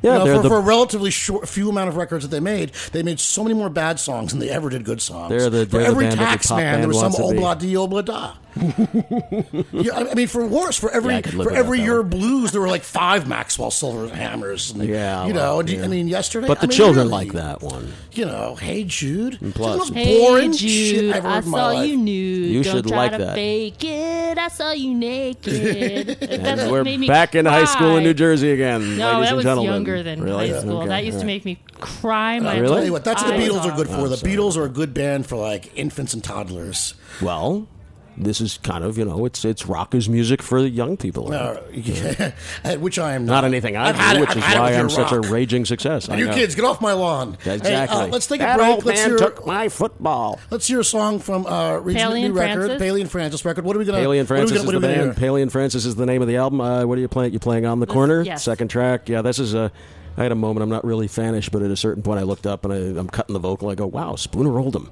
Yeah, 0.01 0.19
You 0.19 0.25
know, 0.25 0.35
for, 0.37 0.41
the 0.43 0.49
for 0.49 0.57
a 0.59 0.61
relatively 0.61 1.11
short, 1.11 1.49
few 1.49 1.69
amount 1.69 1.89
of 1.89 1.97
records 1.97 2.23
that 2.23 2.31
they 2.31 2.39
made, 2.39 2.71
they 2.93 3.03
made 3.03 3.19
so 3.19 3.43
many 3.43 3.53
more 3.53 3.69
bad 3.69 3.99
songs 3.99 4.31
than 4.31 4.39
they 4.39 4.49
ever 4.49 4.69
did 4.69 4.85
good 4.85 5.01
songs. 5.01 5.29
They're 5.29 5.49
the- 5.49 5.65
for 5.65 5.71
they're 5.79 5.81
the 5.81 5.87
every 5.87 6.07
the 6.07 6.15
tax 6.15 6.47
pop 6.47 6.57
man, 6.57 6.79
there 6.79 6.87
was 6.87 6.97
some 6.99 7.11
wants 7.11 7.17
to 7.17 7.33
be. 7.33 7.39
obla 7.41 7.59
di 7.59 7.73
obla 7.73 8.05
da. 8.05 8.31
yeah, 9.71 9.93
I 9.95 10.09
I 10.11 10.13
mean, 10.15 10.27
for 10.27 10.45
worse, 10.45 10.77
for 10.77 10.89
every 10.91 11.13
Yeah, 11.13 11.17
I 11.19 11.21
could 11.21 11.33
live 11.35 11.47
for 11.47 11.53
every 11.53 11.77
that 11.79 11.83
year 11.83 12.01
one. 12.01 12.09
blues, 12.09 12.51
there 12.51 12.61
were 12.61 12.67
like 12.67 12.83
five 12.83 13.27
Maxwell 13.27 13.71
Silver 13.71 14.13
hammers. 14.13 14.71
And, 14.71 14.83
Yeah, 14.83 15.25
you 15.27 15.33
know. 15.33 15.57
well, 15.57 15.69
yeah. 15.69 15.83
I 15.83 15.87
mean, 15.87 16.07
yesterday, 16.07 16.47
but 16.47 16.57
I 16.57 16.61
the 16.61 16.67
mean, 16.67 16.77
children 16.77 17.07
really, 17.07 17.25
like 17.25 17.33
that 17.33 17.61
one. 17.61 17.93
You 18.11 18.25
know, 18.25 18.55
hey 18.55 18.83
Jude, 18.83 19.37
It's 19.41 19.55
plus- 19.55 19.73
the 19.73 19.77
most 19.77 19.93
Hey 19.93 20.17
boring 20.19 20.51
Jude, 20.53 20.69
shit 20.69 21.09
I've 21.15 21.17
ever 21.17 21.27
I 21.27 21.37
in 21.39 21.49
my 21.49 21.57
saw 21.57 21.67
life. 21.67 21.87
you 21.89 21.97
nude. 21.97 22.45
You 22.51 22.63
Don't 22.63 22.73
should 22.73 22.87
try 22.87 22.97
like 22.97 23.11
to 23.13 23.17
that. 23.19 23.35
fake 23.35 23.83
it. 23.83 24.37
I 24.37 24.47
saw 24.49 24.71
you 24.71 24.93
naked. 24.95 26.07
That's 26.19 26.31
And 26.31 26.61
what 26.61 26.71
we're 26.71 26.83
made 26.83 26.99
me 26.99 27.07
back 27.07 27.35
in 27.35 27.45
high 27.45 27.65
school 27.65 27.97
in. 27.97 28.03
New 28.03 28.13
Jersey 28.13 28.51
again. 28.51 28.97
No, 28.97 29.19
ladies 29.19 29.21
that 29.21 29.27
and 29.27 29.35
was 29.37 29.45
gentlemen. 29.45 29.73
younger 29.73 30.03
than 30.03 30.23
really? 30.23 30.49
high 30.51 30.59
school. 30.59 30.77
Okay. 30.79 30.87
That 30.89 31.05
used 31.05 31.19
to 31.19 31.25
make 31.25 31.45
me 31.45 31.59
cry. 31.79 32.39
My 32.39 32.57
Really? 32.57 32.75
Tell 32.75 32.85
you 32.85 32.91
what, 32.91 33.03
that's 33.05 33.21
what 33.23 33.35
the 33.35 33.41
Beatles 33.41 33.63
are 33.71 33.75
good 33.75 33.87
for. 33.87 34.07
The. 34.09 34.15
Beatles 34.17 34.57
are 34.57 34.65
a 34.65 34.69
good 34.69 34.93
band 34.93 35.27
for 35.27 35.37
like 35.37 35.71
infants 35.77 36.13
and 36.13 36.23
toddlers. 36.23 36.93
Well, 37.21 37.67
this 38.19 38.41
is 38.41 38.57
kind 38.59 38.83
of 38.83 38.97
you 38.97 39.05
know 39.05 39.25
it's 39.25 39.43
it's 39.45 39.65
rockers 39.65 40.09
music 40.09 40.41
for 40.41 40.61
the 40.61 40.69
young 40.69 40.97
people. 40.97 41.33
Uh, 41.33 41.57
yeah, 41.73 42.31
which 42.77 42.99
I 42.99 43.13
am 43.13 43.25
Not 43.25 43.41
not. 43.41 43.43
anything 43.45 43.77
I 43.77 43.91
do, 44.13 44.17
it- 44.17 44.27
which 44.27 44.35
is 44.37 44.43
why 44.43 44.73
I'm 44.73 44.79
your 44.81 44.89
such 44.89 45.11
a 45.11 45.21
raging 45.21 45.65
success. 45.65 46.09
I 46.09 46.17
You 46.17 46.25
know. 46.27 46.33
kids, 46.33 46.55
get 46.55 46.65
off 46.65 46.81
my 46.81 46.93
lawn. 46.93 47.37
Hey, 47.43 47.55
Exactly. 47.55 47.97
uh, 48.01 48.07
let's 48.07 48.27
take 48.27 48.41
a 48.41 48.43
that 48.43 48.57
break. 48.57 48.69
Old 48.69 48.85
Let's 48.85 48.99
man 48.99 49.09
hear. 49.09 49.17
took 49.17 49.45
my 49.47 49.69
football. 49.69 50.39
Let's 50.51 50.67
hear 50.67 50.79
a 50.79 50.83
song 50.83 51.19
from 51.19 51.45
uh, 51.45 51.77
Reid's 51.77 51.97
Paley 51.99 52.19
new 52.21 52.25
and 52.27 52.35
record, 52.35 52.55
Francis? 52.65 52.79
Paley 52.81 53.01
and 53.01 53.11
Francis 53.11 53.45
record. 53.45 53.65
What 53.65 53.75
are 53.75 53.79
we 53.79 53.85
gonna? 53.85 53.97
Paley 53.99 54.19
and 54.19 54.29
what 54.29 54.37
are 54.37 54.41
we 54.41 54.47
Francis 54.47 54.57
gonna- 54.57 54.67
is 54.77 54.81
the 54.81 54.87
are 54.87 54.89
we 54.89 54.95
gonna 54.95 55.05
band. 55.07 55.17
hear? 55.17 55.19
Paley 55.27 55.41
and 55.41 55.51
Francis 55.51 55.85
is 55.85 55.95
the 55.95 56.05
name 56.05 56.21
of 56.21 56.27
the 56.27 56.35
album. 56.37 56.61
Uh, 56.61 56.85
what 56.85 56.97
are 56.97 57.01
you 57.01 57.07
playing? 57.07 57.33
You 57.33 57.39
playing 57.39 57.65
on 57.65 57.79
the 57.79 57.87
corner? 57.87 58.21
yes. 58.21 58.43
Second 58.43 58.67
track. 58.69 59.09
Yeah, 59.09 59.21
this 59.21 59.39
is 59.39 59.53
a. 59.53 59.71
I 60.17 60.23
had 60.23 60.31
a 60.33 60.35
moment. 60.35 60.63
I'm 60.63 60.69
not 60.69 60.83
really 60.83 61.07
fanish, 61.07 61.49
but 61.49 61.61
at 61.61 61.71
a 61.71 61.77
certain 61.77 62.03
point, 62.03 62.19
I 62.19 62.23
looked 62.23 62.45
up 62.45 62.65
and 62.65 62.73
I, 62.73 62.99
I'm 62.99 63.07
cutting 63.07 63.31
the 63.33 63.39
vocal. 63.39 63.69
I 63.69 63.75
go, 63.75 63.87
"Wow, 63.87 64.15
Spooner 64.15 64.59
Oldham." 64.59 64.91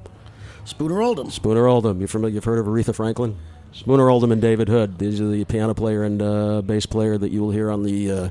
Spooner 0.68 1.02
Oldham. 1.02 1.32
Spooner 1.32 1.66
Oldham. 1.66 2.02
You 2.02 2.08
familiar? 2.08 2.36
You've 2.36 2.44
heard 2.44 2.60
of 2.60 2.66
Aretha 2.66 2.94
Franklin? 2.94 3.38
Spooner 3.72 4.10
Oldham 4.10 4.34
and 4.34 4.42
David 4.42 4.68
Hood. 4.68 5.00
These 5.00 5.22
are 5.22 5.28
the 5.30 5.46
piano 5.46 5.74
player 5.74 6.04
and 6.04 6.22
uh, 6.22 6.62
bass 6.62 6.86
player 6.86 7.18
that 7.18 7.32
you 7.32 7.42
will 7.42 7.52
hear 7.52 7.72
on 7.72 7.84
the 7.84 8.12
uh, 8.12 8.30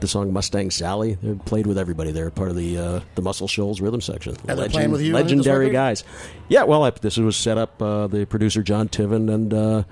the 0.00 0.08
song 0.08 0.32
Mustang 0.32 0.72
Sally. 0.72 1.14
They 1.14 1.34
played 1.44 1.64
with 1.64 1.78
everybody. 1.78 2.10
They're 2.10 2.32
part 2.32 2.50
of 2.50 2.56
the 2.56 2.76
uh, 2.76 3.00
the 3.14 3.22
Muscle 3.22 3.46
Shoals 3.46 3.80
rhythm 3.80 4.00
section. 4.00 4.36
And 4.48 4.58
they're 4.58 4.68
playing 4.68 4.90
with 4.90 5.00
you 5.00 5.12
legendary 5.12 5.70
guys. 5.70 6.02
Yeah, 6.48 6.64
well, 6.64 6.82
I, 6.82 6.90
this 6.90 7.18
was 7.18 7.36
set 7.36 7.56
up. 7.56 7.80
Uh, 7.80 8.08
the 8.08 8.26
producer 8.26 8.64
Jon 8.64 8.88
Tiven 8.88 9.32
and 9.32 9.54
uh, 9.54 9.84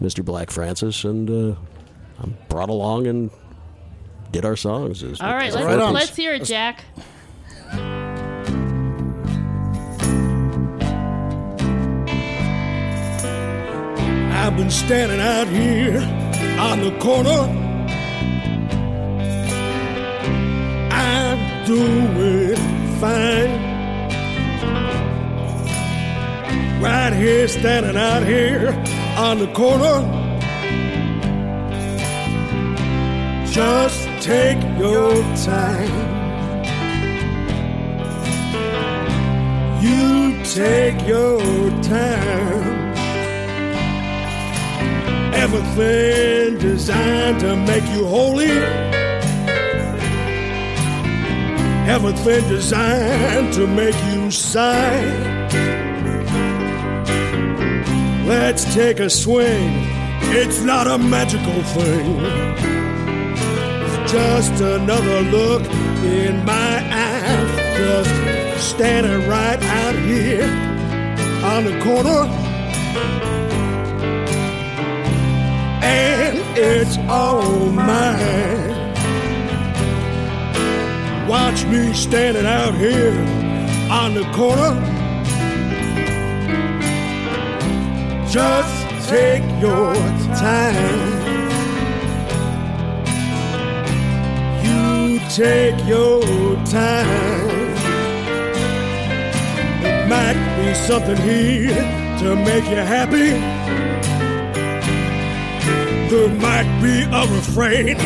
Mr. 0.00 0.24
Black 0.24 0.50
Francis, 0.50 1.04
and 1.04 1.28
uh, 1.28 1.58
I'm 2.20 2.38
brought 2.48 2.70
along 2.70 3.06
and 3.06 3.30
did 4.32 4.46
our 4.46 4.56
songs. 4.56 5.02
All 5.02 5.34
right, 5.34 5.52
let's, 5.52 5.66
Right 5.66 5.78
let's 5.78 6.16
hear 6.16 6.32
it, 6.32 6.44
Jack. 6.44 6.84
I've 14.36 14.56
been 14.56 14.70
standing 14.70 15.20
out 15.20 15.46
here 15.46 16.00
on 16.58 16.80
the 16.80 16.90
corner. 16.98 17.40
I'm 20.92 21.64
doing 21.64 22.56
fine. 23.00 23.52
Right 26.82 27.12
here, 27.12 27.48
standing 27.48 27.96
out 27.96 28.24
here 28.24 28.70
on 29.16 29.38
the 29.38 29.50
corner. 29.54 30.02
Just 33.46 34.02
take 34.20 34.60
your 34.78 35.14
time. 35.44 35.94
You 39.80 40.44
take 40.44 41.06
your 41.06 41.40
time. 41.82 42.73
Everything 45.44 46.56
designed 46.56 47.38
to 47.40 47.54
make 47.54 47.84
you 47.94 48.06
holy. 48.06 48.48
Everything 51.86 52.48
designed 52.48 53.52
to 53.52 53.66
make 53.66 53.94
you 54.06 54.30
sigh. 54.30 55.04
Let's 58.26 58.64
take 58.72 59.00
a 59.00 59.10
swing. 59.10 59.70
It's 60.32 60.62
not 60.62 60.86
a 60.86 60.96
magical 60.96 61.62
thing. 61.76 62.20
Just 64.06 64.62
another 64.62 65.20
look 65.30 65.62
in 66.04 66.42
my 66.46 66.78
eye. 66.90 67.74
Just 67.76 68.70
standing 68.70 69.28
right 69.28 69.62
out 69.62 69.94
here 69.94 70.48
on 71.44 71.64
the 71.64 71.78
corner. 71.84 72.43
And 75.84 76.38
it's 76.56 76.96
all 77.08 77.66
mine. 77.70 78.72
Watch 81.28 81.64
me 81.66 81.92
standing 81.92 82.46
out 82.46 82.74
here 82.74 83.18
on 83.90 84.14
the 84.14 84.24
corner. 84.32 84.74
Just 88.28 89.08
take 89.08 89.44
your 89.60 89.94
time. 90.34 91.12
You 94.64 95.18
take 95.28 95.78
your 95.86 96.22
time. 96.64 97.48
It 99.84 100.08
might 100.08 100.40
be 100.56 100.74
something 100.74 101.16
here 101.18 101.74
to 102.20 102.36
make 102.36 102.64
you 102.64 102.76
happy. 102.76 103.53
There 106.10 106.28
might 106.28 106.80
be 106.80 107.02
a 107.02 107.22
refrain 107.34 107.96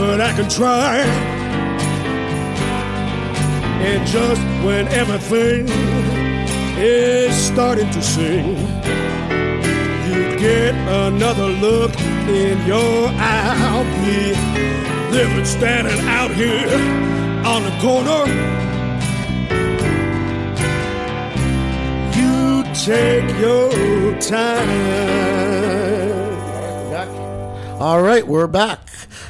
but 0.00 0.20
I 0.20 0.32
can 0.32 0.48
try. 0.48 0.98
And 3.88 4.06
just 4.06 4.40
when 4.64 4.88
everything 4.88 5.68
is 6.78 7.34
starting 7.34 7.90
to 7.90 8.02
sing, 8.02 8.56
you 10.08 10.38
get 10.38 10.74
another 11.06 11.48
look 11.48 11.92
in 12.28 12.66
your 12.66 13.08
eye. 13.08 13.54
I'll 13.68 13.90
be 14.04 14.20
living 15.16 15.44
standing 15.44 16.00
out 16.18 16.30
here 16.30 16.78
on 17.52 17.60
the 17.68 17.74
corner. 17.84 18.22
You 22.16 22.64
take 22.72 23.28
your 23.38 24.18
time. 24.20 25.79
All 27.80 28.02
right, 28.02 28.26
we're 28.26 28.46
back. 28.46 28.78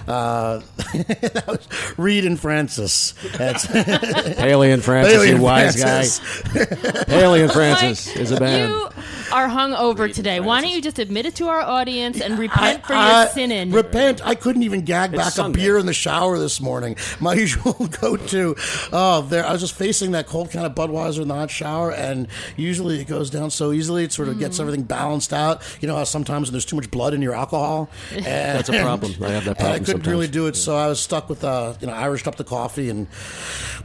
Uh, 0.09 0.59
that 0.93 1.45
was 1.47 1.69
Reid 1.97 2.25
and 2.25 2.39
Francis. 2.39 3.15
That's 3.37 3.65
Paley 3.65 4.73
and 4.73 4.83
Francis, 4.85 5.15
Paley 5.15 5.29
you 5.29 5.35
and 5.35 5.43
wise 5.43 5.81
Francis. 5.81 6.43
guy. 6.53 7.05
Paley 7.05 7.43
and 7.43 7.53
Francis 7.53 8.09
Mike, 8.09 8.17
is 8.17 8.33
a 8.33 8.41
band. 8.41 8.73
You 8.73 8.91
are 9.33 9.49
hungover 9.49 10.12
today. 10.12 10.40
Why 10.40 10.61
don't 10.61 10.71
you 10.71 10.81
just 10.83 10.99
admit 10.99 11.27
it 11.27 11.35
to 11.37 11.49
our 11.49 11.61
audience 11.61 12.21
and 12.21 12.38
repent 12.38 12.87
for 12.87 12.95
I- 12.95 13.23
your 13.25 13.31
sinning? 13.33 13.71
Repent. 13.73 14.25
I 14.27 14.35
couldn't 14.35 14.62
even 14.62 14.83
gag 14.83 15.12
back 15.12 15.33
Sunday. 15.33 15.61
a 15.61 15.62
beer 15.62 15.79
in 15.79 15.87
the 15.87 15.93
shower 15.93 16.38
this 16.38 16.61
morning. 16.61 16.97
My 17.21 17.35
usual 17.35 17.73
go-to. 18.01 18.57
Oh, 18.93 19.23
there. 19.23 19.47
I 19.47 19.53
was 19.53 19.61
just 19.61 19.75
facing 19.75 20.12
that 20.12 20.27
cold 20.27 20.51
kind 20.51 20.66
of 20.66 20.75
Budweiser 20.75 21.23
in 21.23 21.29
the 21.29 21.35
hot 21.35 21.51
shower, 21.51 21.93
and 21.93 22.29
usually 22.57 23.01
it 23.01 23.07
goes 23.07 23.31
down 23.31 23.51
so 23.51 23.73
easily. 23.73 24.05
It 24.05 24.12
sort 24.12 24.29
of 24.29 24.38
gets 24.38 24.57
Mm. 24.59 24.61
everything 24.61 24.83
balanced 24.85 25.33
out. 25.33 25.62
You 25.81 25.88
know 25.88 25.97
how 25.97 26.05
sometimes 26.05 26.49
when 26.49 26.53
there's 26.55 26.64
too 26.64 26.77
much 26.77 26.90
blood 26.90 27.14
in 27.14 27.23
your 27.23 27.35
alcohol. 27.35 27.88
And, 28.16 28.25
That's 28.59 28.69
a 28.69 28.81
problem. 28.83 29.12
I 29.23 29.29
have 29.31 29.45
that 29.47 29.59
and 29.59 29.66
I 29.69 29.73
couldn't 29.73 29.87
sometimes. 29.87 30.07
really 30.09 30.29
do 30.29 30.47
it, 30.47 30.57
so 30.57 30.77
I 30.77 30.87
was 30.88 31.01
stuck 31.01 31.29
with 31.29 31.43
uh, 31.45 31.75
you 31.81 31.87
know 31.87 31.93
Irished 31.95 32.27
up 32.27 32.37
the 32.37 32.45
coffee 32.45 32.90
and 32.90 33.07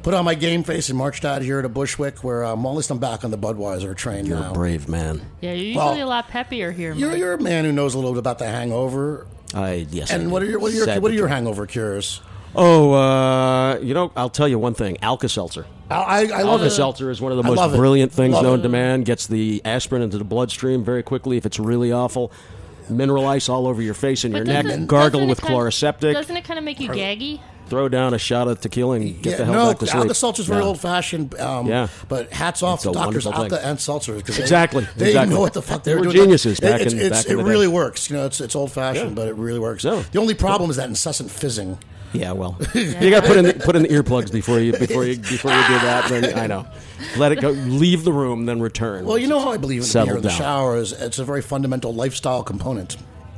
put 0.03 0.13
on 0.13 0.25
my 0.25 0.35
game 0.35 0.63
face 0.63 0.89
and 0.89 0.97
marched 0.97 1.25
out 1.25 1.41
here 1.41 1.61
to 1.61 1.69
Bushwick, 1.69 2.23
where 2.23 2.43
um, 2.43 2.63
well, 2.63 2.73
at 2.73 2.77
least 2.77 2.91
I'm 2.91 2.99
back 2.99 3.23
on 3.23 3.31
the 3.31 3.37
Budweiser 3.37 3.95
train 3.95 4.25
You're 4.25 4.39
now. 4.39 4.51
a 4.51 4.53
brave 4.53 4.87
man. 4.89 5.21
Yeah, 5.45 5.53
you're 5.53 5.65
usually 5.67 5.75
Well, 5.99 6.03
a 6.03 6.09
lot 6.09 6.29
peppier 6.29 6.73
here. 6.73 6.93
You're, 6.93 7.15
you're 7.15 7.33
a 7.33 7.41
man 7.41 7.65
who 7.65 7.71
knows 7.71 7.93
a 7.93 7.97
little 7.97 8.13
bit 8.13 8.19
about 8.19 8.39
the 8.39 8.47
hangover. 8.47 9.27
I 9.53 9.85
yes. 9.91 10.11
I 10.11 10.15
And 10.15 10.25
do. 10.25 10.29
what 10.31 10.41
are 10.41 10.45
your 10.45 10.59
what 10.59 10.71
are 10.71 10.75
your, 10.75 10.85
Sad 10.85 11.01
what 11.01 11.11
are 11.11 11.15
your 11.15 11.27
hangover 11.27 11.65
cures? 11.67 12.21
Oh, 12.55 12.93
uh, 12.93 13.77
you 13.79 13.93
know, 13.93 14.11
I'll 14.15 14.29
tell 14.29 14.47
you 14.47 14.57
one 14.57 14.73
thing: 14.73 14.97
Alka-Seltzer. 15.01 15.65
I, 15.89 15.95
I, 15.95 16.19
I 16.21 16.41
love. 16.43 16.61
Alka-Seltzer 16.61 17.11
is 17.11 17.21
one 17.21 17.31
of 17.31 17.37
the 17.37 17.43
most 17.43 17.75
brilliant 17.75 18.11
things 18.11 18.33
Love 18.33 18.43
known 18.43 18.59
it. 18.59 18.63
to 18.63 18.69
man. 18.69 19.03
Gets 19.03 19.27
the 19.27 19.61
aspirin 19.65 20.01
into 20.01 20.17
the 20.17 20.23
bloodstream 20.23 20.83
very 20.83 21.03
quickly 21.03 21.37
if 21.37 21.45
it's 21.45 21.59
really 21.59 21.91
awful. 21.91 22.31
Mineral 22.89 23.25
ice 23.27 23.49
all 23.49 23.67
over 23.67 23.81
your 23.81 23.93
face 23.95 24.23
and 24.23 24.31
But 24.33 24.37
your 24.39 24.45
neck. 24.45 24.65
doesn't- 24.65 24.85
Gargle 24.87 25.25
with 25.27 25.41
kind- 25.41 25.53
Chloraseptic. 25.55 26.13
Doesn't 26.13 26.37
it 26.37 26.43
kind 26.43 26.57
of 26.59 26.63
make 26.63 26.79
you 26.79 26.89
gaggy? 26.89 27.39
Throw 27.67 27.89
down 27.89 28.13
a 28.13 28.19
shot 28.19 28.47
of 28.47 28.61
tequila 28.61 28.95
and 28.97 29.21
get 29.21 29.31
Yeah, 29.31 29.37
the 29.37 29.45
hell 29.45 29.53
no, 29.53 29.67
back 29.69 29.79
to 29.79 29.87
sleep. 29.87 29.95
Alka 30.01 30.13
Seltzer's 30.13 30.45
very 30.45 30.61
No. 30.61 30.67
old 30.67 30.79
fashioned. 30.79 31.39
Um, 31.39 31.65
Yeah. 31.67 31.87
But 32.07 32.31
hats 32.31 32.61
off 32.61 32.83
to 32.83 32.91
doctors 32.91 33.25
Alka 33.25 33.59
and 33.65 33.79
Seltzer 33.79 34.13
because 34.13 34.37
Exactly, 34.37 34.87
they, 34.97 35.07
exactly. 35.07 35.33
know 35.33 35.41
what 35.41 35.53
the 35.53 35.61
fuck 35.61 35.83
they, 35.83 35.91
They 35.91 35.95
were 35.95 36.05
were 36.05 36.11
doing. 36.13 36.25
geniuses 36.25 36.59
back 36.59 36.81
in- 36.81 36.87
it's, 36.87 36.93
back 36.93 37.25
in 37.25 37.31
it 37.31 37.35
the 37.37 37.43
day. 37.43 37.49
really 37.49 37.67
works. 37.67 38.09
You 38.09 38.17
know, 38.17 38.25
it's 38.25 38.39
it's 38.39 38.55
old 38.55 38.71
fashioned, 38.71 39.09
Yeah. 39.09 39.15
but 39.15 39.27
it 39.27 39.35
really 39.35 39.59
works. 39.59 39.83
Yeah. 39.83 40.03
The 40.11 40.19
only 40.19 40.35
problem 40.35 40.69
is 40.69 40.75
that 40.75 40.89
incessant 40.89 41.31
fizzing. 41.31 41.77
Yeah, 42.13 42.31
well, 42.31 42.55
you 42.75 43.09
got 43.09 43.23
to 43.23 43.27
put 43.27 43.35
in 43.37 43.45
the, 43.45 43.53
put 43.55 43.75
in 43.75 43.81
the 43.81 43.89
earplugs 43.89 44.31
before 44.31 44.59
you 44.59 44.71
before 44.71 45.03
you 45.03 45.17
before 45.17 45.51
you 45.51 45.61
do 45.67 45.73
that. 45.79 46.07
Then 46.07 46.37
I 46.39 46.47
know, 46.47 46.65
let 47.17 47.33
it 47.33 47.41
go. 47.41 47.49
Leave 47.49 48.05
the 48.05 48.13
room, 48.13 48.45
then 48.45 48.61
return. 48.61 49.05
Well, 49.05 49.17
you 49.17 49.27
know 49.27 49.39
how 49.39 49.51
I 49.51 49.57
believe 49.57 49.81
in 49.81 49.87
the 49.89 50.05
beer 50.05 50.15
in 50.17 50.21
the 50.21 50.29
shower 50.29 50.77
is 50.77 50.93
it's 50.93 51.19
a 51.19 51.25
very 51.25 51.41
fundamental 51.41 51.93
lifestyle 51.93 52.41
component. 52.43 52.95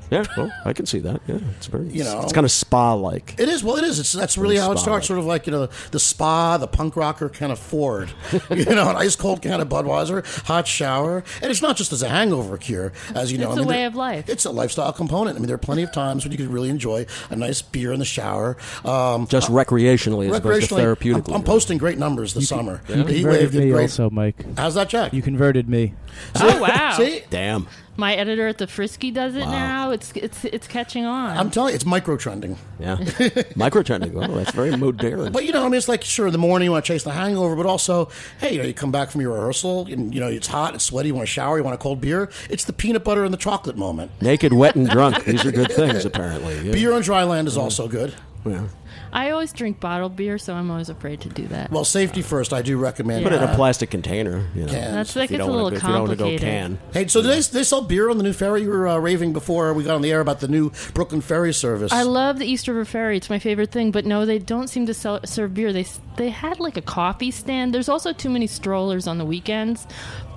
Yeah, 0.09 0.23
well, 0.37 0.51
I 0.65 0.73
can 0.73 0.85
see 0.85 0.99
that. 0.99 1.21
Yeah, 1.27 1.39
it's 1.57 1.67
very. 1.67 1.87
You 1.89 2.03
know. 2.03 2.21
it's 2.21 2.31
kind 2.33 2.45
of 2.45 2.51
spa 2.51 2.93
like. 2.93 3.35
It 3.39 3.49
is. 3.49 3.63
Well, 3.63 3.75
it 3.75 3.83
is. 3.83 3.99
It's 3.99 4.13
that's 4.13 4.37
really 4.37 4.57
how 4.57 4.71
it 4.71 4.77
spa, 4.77 4.83
starts. 4.83 5.07
Sort 5.07 5.19
of 5.19 5.25
like 5.25 5.45
you 5.47 5.51
know 5.51 5.67
the 5.91 5.99
spa, 5.99 6.57
the 6.57 6.67
punk 6.67 6.95
rocker 6.95 7.29
kind 7.29 7.51
of 7.51 7.59
Ford. 7.59 8.09
you 8.49 8.65
know, 8.65 8.89
an 8.89 8.95
ice 8.95 9.15
cold 9.15 9.41
can 9.41 9.59
of 9.59 9.67
Budweiser, 9.69 10.25
hot 10.45 10.67
shower, 10.67 11.23
and 11.41 11.51
it's 11.51 11.61
not 11.61 11.75
just 11.77 11.91
as 11.91 12.01
a 12.03 12.09
hangover 12.09 12.57
cure, 12.57 12.93
as 13.15 13.31
you 13.31 13.37
know. 13.37 13.49
It's 13.49 13.57
I 13.57 13.61
a 13.61 13.63
mean, 13.63 13.67
way 13.67 13.77
there- 13.77 13.87
of 13.87 13.95
life. 13.95 14.29
It's 14.29 14.45
a 14.45 14.51
lifestyle 14.51 14.93
component. 14.93 15.35
I 15.35 15.39
mean, 15.39 15.47
there 15.47 15.55
are 15.55 15.59
plenty 15.59 15.83
of 15.83 15.91
times 15.91 16.23
when 16.23 16.31
you 16.31 16.37
could 16.37 16.47
really 16.47 16.69
enjoy 16.69 17.05
a 17.29 17.35
nice 17.35 17.61
beer 17.61 17.91
in 17.91 17.99
the 17.99 18.05
shower. 18.05 18.57
Um, 18.85 19.27
Just 19.27 19.49
recreationally 19.49 20.29
as 20.29 20.37
opposed 20.37 20.69
to 20.69 20.75
therapeutically. 20.75 21.29
I'm, 21.29 21.35
I'm 21.35 21.43
posting 21.43 21.77
great 21.77 21.97
numbers 21.97 22.33
this 22.33 22.47
summer. 22.47 22.81
You 22.87 22.95
He 23.05 23.21
converted 23.21 23.23
waved 23.25 23.55
it 23.55 23.59
me 23.65 23.71
great. 23.71 23.81
also, 23.83 24.09
Mike. 24.09 24.35
How's 24.57 24.75
that, 24.75 24.89
Jack? 24.89 25.13
You 25.13 25.21
converted 25.21 25.67
me. 25.67 25.93
Oh 26.35 26.61
wow! 26.61 26.93
See, 26.97 27.23
Damn. 27.29 27.67
My 27.97 28.13
editor 28.13 28.47
at 28.47 28.59
the 28.59 28.67
Frisky 28.67 29.09
does 29.11 29.35
it 29.35 29.45
now. 29.45 29.89
It's 29.91 30.11
it's 30.13 30.45
it's 30.45 30.67
catching 30.67 31.05
on. 31.05 31.35
I'm 31.35 31.49
telling 31.49 31.71
you, 31.71 31.75
it's 31.75 31.85
micro 31.85 32.15
trending. 32.15 32.57
Yeah. 32.79 32.97
Microtrending. 33.57 34.13
Oh, 34.15 34.35
that's 34.35 34.51
very 34.51 34.75
modern. 34.77 35.31
But 35.31 35.45
you 35.45 35.51
know, 35.51 35.61
I 35.61 35.65
mean, 35.65 35.73
it's 35.73 35.87
like 35.87 36.03
sure 36.03 36.27
in 36.27 36.31
the 36.31 36.37
morning 36.37 36.67
you 36.67 36.71
want 36.71 36.85
to 36.85 36.93
chase 36.93 37.03
the 37.03 37.11
hangover, 37.11 37.55
but 37.55 37.65
also, 37.65 38.09
hey, 38.39 38.53
you 38.53 38.59
know, 38.59 38.65
you 38.65 38.73
come 38.75 38.91
back 38.91 39.09
from 39.09 39.21
your 39.21 39.33
rehearsal 39.33 39.87
and 39.87 40.13
you 40.13 40.19
know 40.19 40.27
it's 40.27 40.45
hot, 40.47 40.75
it's 40.75 40.83
sweaty, 40.83 41.07
you 41.07 41.15
want 41.15 41.27
to 41.27 41.31
shower, 41.31 41.57
you 41.57 41.63
want 41.63 41.73
a 41.73 41.79
cold 41.79 41.99
beer. 41.99 42.29
It's 42.49 42.65
the 42.65 42.73
peanut 42.73 43.03
butter 43.03 43.25
and 43.25 43.33
the 43.33 43.37
chocolate 43.37 43.77
moment. 43.77 44.11
Naked, 44.21 44.53
wet, 44.53 44.75
and 44.75 44.87
drunk. 44.87 45.23
These 45.25 45.43
are 45.45 45.51
good 45.51 45.71
things, 45.71 46.05
apparently. 46.05 46.59
Yeah. 46.59 46.73
Beer 46.73 46.93
on 46.93 47.01
dry 47.01 47.23
land 47.23 47.47
is 47.47 47.57
also 47.57 47.87
good. 47.87 48.13
Yeah. 48.45 48.67
I 49.13 49.31
always 49.31 49.53
drink 49.53 49.79
bottled 49.79 50.15
beer, 50.15 50.37
so 50.37 50.53
I'm 50.53 50.69
always 50.71 50.89
afraid 50.89 51.21
to 51.21 51.29
do 51.29 51.47
that. 51.47 51.71
Well, 51.71 51.85
safety 51.85 52.21
first. 52.21 52.53
I 52.53 52.61
do 52.61 52.77
recommend. 52.77 53.23
Put 53.23 53.33
it 53.33 53.41
in 53.41 53.47
a 53.49 53.55
plastic 53.55 53.89
container. 53.89 54.45
You 54.53 54.65
know. 54.65 54.71
Cans. 54.71 54.93
That's 54.93 55.15
like 55.15 55.25
If 55.25 55.31
you 55.31 55.35
it's 55.37 55.43
a 55.43 55.47
don't 55.47 55.55
little 55.55 55.63
wanna 55.63 55.71
go- 55.71 55.77
if 55.77 55.83
you 55.83 55.89
don't 55.89 56.01
wanna 56.01 56.15
go 56.15 56.23
complicated. 56.25 56.41
can. 56.49 56.79
Hey, 56.93 57.07
so 57.07 57.21
do 57.21 57.27
they, 57.27 57.39
they 57.39 57.63
sell 57.63 57.81
beer 57.81 58.09
on 58.09 58.17
the 58.17 58.23
new 58.23 58.33
ferry? 58.33 58.61
You 58.63 58.69
were 58.69 58.87
uh, 58.87 58.97
raving 58.97 59.33
before 59.33 59.73
we 59.73 59.83
got 59.83 59.95
on 59.95 60.01
the 60.01 60.11
air 60.11 60.19
about 60.21 60.39
the 60.39 60.47
new 60.47 60.71
Brooklyn 60.93 61.21
ferry 61.21 61.53
service. 61.53 61.91
I 61.91 62.03
love 62.03 62.39
the 62.39 62.45
East 62.45 62.67
River 62.67 62.85
Ferry. 62.85 63.17
It's 63.17 63.29
my 63.29 63.39
favorite 63.39 63.71
thing. 63.71 63.91
But 63.91 64.05
no, 64.05 64.25
they 64.25 64.39
don't 64.39 64.67
seem 64.67 64.85
to 64.87 64.93
sell, 64.93 65.19
serve 65.25 65.53
beer. 65.53 65.71
They 65.73 65.85
they 66.17 66.29
had 66.29 66.59
like 66.59 66.77
a 66.77 66.81
coffee 66.81 67.31
stand. 67.31 67.73
There's 67.73 67.89
also 67.89 68.11
too 68.13 68.29
many 68.29 68.47
strollers 68.47 69.07
on 69.07 69.17
the 69.17 69.25
weekends, 69.25 69.87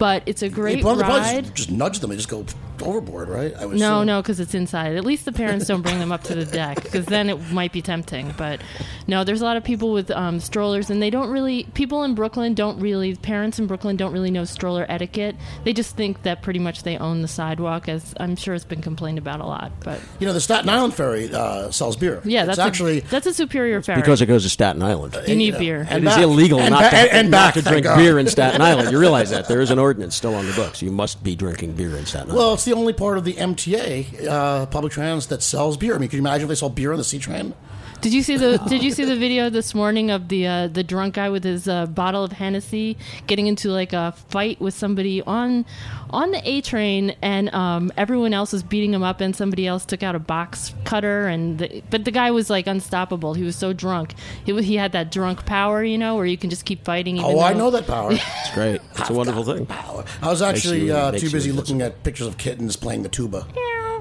but 0.00 0.24
it's 0.26 0.42
a 0.42 0.48
great 0.48 0.80
probably, 0.80 1.04
probably 1.04 1.20
ride. 1.20 1.44
just, 1.44 1.54
just 1.56 1.70
nudge 1.70 2.00
them 2.00 2.10
and 2.10 2.18
just 2.18 2.28
go 2.28 2.44
overboard, 2.82 3.28
right? 3.28 3.54
I 3.58 3.66
would 3.66 3.76
No, 3.78 3.96
assume. 3.98 4.06
no, 4.06 4.22
because 4.22 4.40
it's 4.40 4.54
inside. 4.54 4.96
At 4.96 5.04
least 5.04 5.26
the 5.26 5.32
parents 5.32 5.66
don't 5.66 5.82
bring 5.82 5.98
them 5.98 6.10
up 6.10 6.22
to 6.24 6.34
the 6.34 6.46
deck, 6.46 6.82
because 6.82 7.04
then 7.04 7.28
it 7.28 7.52
might 7.52 7.72
be 7.72 7.82
tempting. 7.82 8.32
But 8.38 8.62
no, 9.06 9.22
there's 9.22 9.42
a 9.42 9.44
lot 9.44 9.58
of 9.58 9.64
people 9.64 9.92
with 9.92 10.10
um, 10.10 10.40
strollers, 10.40 10.88
and 10.88 11.02
they 11.02 11.10
don't 11.10 11.28
really. 11.28 11.64
People 11.74 12.02
in 12.04 12.14
Brooklyn 12.14 12.54
don't 12.54 12.80
really. 12.80 13.14
Parents 13.16 13.58
in 13.58 13.66
Brooklyn 13.66 13.96
don't 13.96 14.12
really 14.14 14.30
know 14.30 14.46
stroller 14.46 14.86
etiquette. 14.88 15.36
They 15.64 15.74
just 15.74 15.94
think 15.94 16.22
that 16.22 16.40
pretty 16.40 16.58
much 16.58 16.82
they 16.82 16.96
own 16.96 17.20
the 17.20 17.28
sidewalk, 17.28 17.86
as 17.88 18.14
I'm 18.18 18.34
sure 18.34 18.54
it's 18.54 18.64
been 18.64 18.80
complained 18.80 19.18
about 19.18 19.40
a 19.40 19.46
lot. 19.46 19.72
But 19.84 20.00
You 20.18 20.26
know, 20.26 20.32
the 20.32 20.40
Staten 20.40 20.70
Island 20.70 20.94
ferry 20.94 21.30
uh, 21.32 21.70
sells 21.70 21.96
beer. 21.96 22.22
yeah, 22.24 22.40
it's 22.40 22.56
that's 22.56 22.58
actually 22.60 22.98
a, 22.98 23.02
that's 23.02 23.26
a 23.26 23.34
superior 23.34 23.82
ferry. 23.82 24.00
Because 24.00 24.22
it 24.22 24.26
goes 24.26 24.44
to 24.44 24.48
Staten 24.48 24.82
Island. 24.82 25.18
you 25.28 25.36
need 25.36 25.44
you 25.46 25.52
know, 25.52 25.58
beer. 25.58 25.86
and 25.90 26.02
It 26.04 26.08
is 26.08 26.14
back. 26.14 26.22
illegal 26.22 26.60
And 26.60 26.70
not, 26.70 26.84
ba- 26.84 26.90
to, 26.90 26.96
and- 26.96 27.10
and 27.10 27.30
not 27.30 27.54
back, 27.54 27.62
to 27.62 27.68
drink 27.68 27.84
God. 27.84 27.98
beer 27.98 28.18
in 28.18 28.26
Staten 28.26 28.62
Island. 28.62 28.90
You 28.90 28.98
realize 28.98 29.28
that 29.30 29.46
there 29.46 29.60
is 29.60 29.70
an 29.70 29.78
ordinance 29.90 30.14
still 30.14 30.36
on 30.36 30.46
the 30.46 30.52
books. 30.52 30.80
You 30.82 30.92
must 30.92 31.24
be 31.24 31.34
drinking 31.34 31.72
beer 31.72 31.96
in 31.96 32.06
Staten 32.06 32.28
Island. 32.30 32.38
Well, 32.38 32.54
it's 32.54 32.64
the 32.64 32.74
only 32.74 32.92
part 32.92 33.18
of 33.18 33.24
the 33.24 33.32
MTA 33.34 34.28
uh, 34.28 34.66
public 34.66 34.92
trans 34.92 35.26
that 35.26 35.42
sells 35.42 35.76
beer. 35.76 35.96
I 35.96 35.98
mean, 35.98 36.08
can 36.08 36.18
you 36.18 36.22
imagine 36.22 36.44
if 36.44 36.48
they 36.48 36.54
sold 36.54 36.76
beer 36.76 36.92
on 36.92 36.98
the 36.98 37.02
C 37.02 37.18
train? 37.18 37.54
Did 38.00 38.14
you 38.14 38.22
see 38.22 38.38
the 38.38 38.56
Did 38.68 38.82
you 38.82 38.92
see 38.92 39.04
the 39.04 39.16
video 39.16 39.50
this 39.50 39.74
morning 39.74 40.10
of 40.10 40.28
the 40.28 40.46
uh, 40.46 40.68
the 40.68 40.82
drunk 40.82 41.14
guy 41.14 41.28
with 41.28 41.44
his 41.44 41.68
uh, 41.68 41.84
bottle 41.86 42.24
of 42.24 42.32
Hennessy 42.32 42.96
getting 43.26 43.46
into 43.46 43.68
like 43.68 43.92
a 43.92 44.12
fight 44.28 44.58
with 44.58 44.72
somebody 44.72 45.20
on 45.22 45.66
on 46.08 46.30
the 46.30 46.40
A 46.48 46.62
train, 46.62 47.14
and 47.20 47.52
um, 47.54 47.92
everyone 47.98 48.32
else 48.32 48.52
was 48.54 48.62
beating 48.62 48.94
him 48.94 49.02
up, 49.02 49.20
and 49.20 49.36
somebody 49.36 49.66
else 49.66 49.84
took 49.84 50.02
out 50.02 50.14
a 50.14 50.18
box 50.18 50.74
cutter, 50.84 51.28
and 51.28 51.58
the, 51.58 51.82
but 51.90 52.06
the 52.06 52.10
guy 52.10 52.30
was 52.30 52.48
like 52.48 52.66
unstoppable. 52.66 53.34
He 53.34 53.42
was 53.42 53.54
so 53.56 53.74
drunk. 53.74 54.14
He 54.46 54.58
he 54.62 54.76
had 54.76 54.92
that 54.92 55.12
drunk 55.12 55.44
power, 55.44 55.84
you 55.84 55.98
know, 55.98 56.16
where 56.16 56.26
you 56.26 56.38
can 56.38 56.48
just 56.48 56.64
keep 56.64 56.84
fighting. 56.84 57.18
Even 57.18 57.30
Oh, 57.30 57.40
I 57.40 57.52
know 57.52 57.70
that 57.70 57.86
power. 57.86 58.12
it's 58.12 58.54
great. 58.54 58.80
It's 58.96 59.10
a 59.10 59.12
wonderful 59.12 59.44
thing. 59.44 59.66
Power. 59.66 60.06
I 60.22 60.28
was 60.28 60.40
actually 60.40 60.86
you- 60.86 60.94
uh, 60.94 61.12
too 61.12 61.30
busy 61.30 61.52
looking 61.52 61.82
at 61.82 62.02
pictures 62.02 62.26
of 62.28 62.38
kittens 62.38 62.76
playing 62.76 63.02
the 63.02 63.10
tuba. 63.10 63.46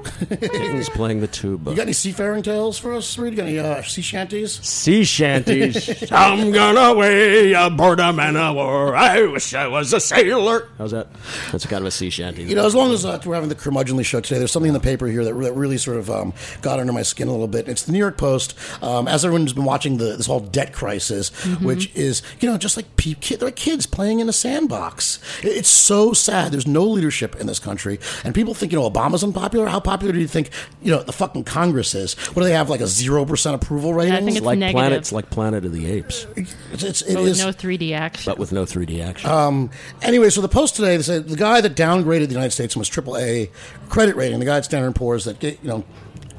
He's 0.72 0.88
playing 0.88 1.20
the 1.20 1.26
tuba. 1.26 1.70
You 1.70 1.76
got 1.76 1.82
any 1.82 1.92
seafaring 1.92 2.42
tales 2.42 2.78
for 2.78 2.94
us, 2.94 3.16
Reid? 3.18 3.32
You 3.32 3.36
got 3.36 3.46
any 3.46 3.58
uh, 3.58 3.82
sea 3.82 4.02
shanties? 4.02 4.52
sea 4.64 5.04
shanties. 5.04 6.10
I'm 6.12 6.50
gonna 6.52 6.94
way 6.94 7.52
aboard 7.52 8.00
a 8.00 8.12
man 8.12 8.36
of 8.36 8.54
war. 8.56 8.94
I 8.96 9.22
wish 9.22 9.54
I 9.54 9.66
was 9.66 9.92
a 9.92 10.00
sailor. 10.00 10.68
How's 10.78 10.90
that? 10.92 11.08
That's 11.52 11.66
kind 11.66 11.82
of 11.82 11.86
a 11.86 11.90
sea 11.90 12.10
shanty. 12.10 12.44
You 12.44 12.54
know, 12.54 12.66
as 12.66 12.74
long 12.74 12.92
as 12.92 13.04
uh, 13.04 13.20
we're 13.24 13.34
having 13.34 13.48
the 13.48 13.54
curmudgeonly 13.54 14.04
show 14.04 14.20
today, 14.20 14.38
there's 14.38 14.52
something 14.52 14.68
in 14.68 14.74
the 14.74 14.80
paper 14.80 15.06
here 15.06 15.24
that, 15.24 15.34
re- 15.34 15.46
that 15.46 15.54
really 15.54 15.78
sort 15.78 15.96
of 15.96 16.10
um, 16.10 16.32
got 16.62 16.80
under 16.80 16.92
my 16.92 17.02
skin 17.02 17.28
a 17.28 17.32
little 17.32 17.48
bit. 17.48 17.68
It's 17.68 17.82
the 17.82 17.92
New 17.92 17.98
York 17.98 18.16
Post. 18.18 18.56
Um, 18.82 19.08
as 19.08 19.24
everyone's 19.24 19.52
been 19.52 19.64
watching 19.64 19.96
the, 19.98 20.16
this 20.16 20.26
whole 20.26 20.40
debt 20.40 20.72
crisis, 20.72 21.30
which 21.60 21.94
is, 21.94 22.22
you 22.40 22.48
know, 22.50 22.56
just 22.58 22.76
like 22.76 22.96
pe- 22.96 23.14
kid, 23.14 23.40
they're 23.40 23.50
kids 23.50 23.86
playing 23.86 24.20
in 24.20 24.28
a 24.28 24.32
sandbox. 24.32 25.18
It- 25.42 25.56
It's 25.60 25.68
so 25.68 26.12
sad. 26.12 26.52
There's 26.52 26.66
no 26.66 26.84
leadership 26.84 27.36
in 27.36 27.46
this 27.46 27.58
country, 27.58 27.98
and 28.24 28.34
people 28.34 28.54
think, 28.54 28.72
you 28.72 28.78
know, 28.78 28.90
Obama's 28.90 29.22
unpopular. 29.24 29.66
How 29.66 29.78
popular 29.90 30.12
do 30.12 30.20
you 30.20 30.28
think 30.28 30.50
you 30.82 30.90
know 30.90 31.02
the 31.02 31.12
fucking 31.12 31.44
Congress 31.44 31.94
is? 31.94 32.14
What 32.14 32.42
do 32.42 32.44
they 32.44 32.54
have 32.54 32.70
like 32.70 32.80
a 32.80 32.86
zero 32.86 33.24
percent 33.24 33.54
approval 33.54 33.94
rating? 33.94 34.14
I 34.14 34.20
think 34.20 34.36
it's 34.36 34.46
like 34.46 34.58
negative. 34.58 34.80
planets, 34.80 35.12
like 35.12 35.30
Planet 35.30 35.64
of 35.64 35.72
the 35.72 35.86
Apes, 35.86 36.26
it's, 36.36 36.82
it's, 36.82 37.02
it 37.02 37.14
but 37.14 37.22
with 37.22 37.38
no 37.38 37.48
3D 37.48 37.92
action. 37.92 38.30
but 38.30 38.38
with 38.38 38.52
no 38.52 38.64
3D 38.64 39.04
action. 39.04 39.30
Um, 39.30 39.70
anyway, 40.02 40.30
so 40.30 40.40
the 40.40 40.48
post 40.48 40.76
today, 40.76 40.96
they 40.96 41.02
said 41.02 41.28
the 41.28 41.36
guy 41.36 41.60
that 41.60 41.74
downgraded 41.74 42.26
the 42.26 42.34
United 42.34 42.52
States 42.52 42.74
and 42.74 42.80
was 42.80 42.88
triple 42.88 43.16
A 43.16 43.50
credit 43.88 44.16
rating, 44.16 44.38
the 44.38 44.44
guy 44.44 44.58
at 44.58 44.64
Standard 44.64 44.86
and 44.86 44.96
Poor's 44.96 45.24
that 45.24 45.42
you 45.42 45.56
know 45.62 45.84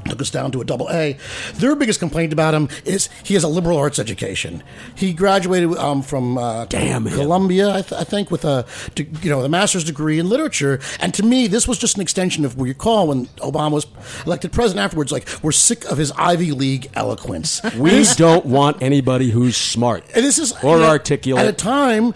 took 0.06 0.22
us 0.22 0.30
down 0.30 0.52
to 0.52 0.62
a 0.62 0.66
double 0.66 0.90
A. 0.90 1.18
Their 1.56 1.76
biggest 1.76 2.00
complaint 2.00 2.34
about 2.34 2.54
him 2.54 2.70
is 2.86 3.10
he 3.24 3.34
has 3.36 3.44
a 3.44 3.48
liberal 3.48 3.78
arts 3.78 4.00
education. 4.00 4.64
He 4.96 5.14
graduated 5.14 5.76
um, 5.78 6.02
from 6.02 6.38
uh, 6.38 6.66
Damn. 6.66 7.06
Columbia, 7.06 7.70
I, 7.70 7.82
th- 7.82 8.00
I 8.00 8.04
think, 8.04 8.32
with 8.32 8.46
a 8.46 8.66
you 8.98 9.30
know 9.30 9.42
a 9.42 9.50
master's 9.50 9.84
degree 9.84 10.20
in 10.20 10.30
literature. 10.30 10.80
And 11.00 11.14
to 11.14 11.24
me, 11.24 11.48
this 11.48 11.68
was 11.68 11.78
just 11.78 11.96
an 11.96 12.02
extension 12.02 12.46
of 12.46 12.58
what 12.58 12.66
you 12.66 12.74
call 12.74 13.08
when 13.08 13.28
Obama 13.38 13.72
was 13.72 13.88
elected 14.26 14.52
president. 14.52 14.84
Afterwards, 14.84 15.12
like 15.12 15.28
we're 15.42 15.52
sick 15.52 15.86
of 15.86 15.98
his 15.98 16.12
Ivy 16.14 16.52
League 16.52 16.90
eloquence. 16.96 17.62
we 17.78 18.04
don't 18.16 18.46
want 18.46 18.82
anybody 18.82 19.30
who's 19.32 19.58
smart 19.58 20.04
And 20.16 20.24
this 20.24 20.40
is 20.40 20.52
or 20.64 20.76
you 20.78 20.84
know, 20.84 20.90
articulate. 20.90 21.46
At 21.46 21.50
a 21.50 21.56
time, 21.56 22.14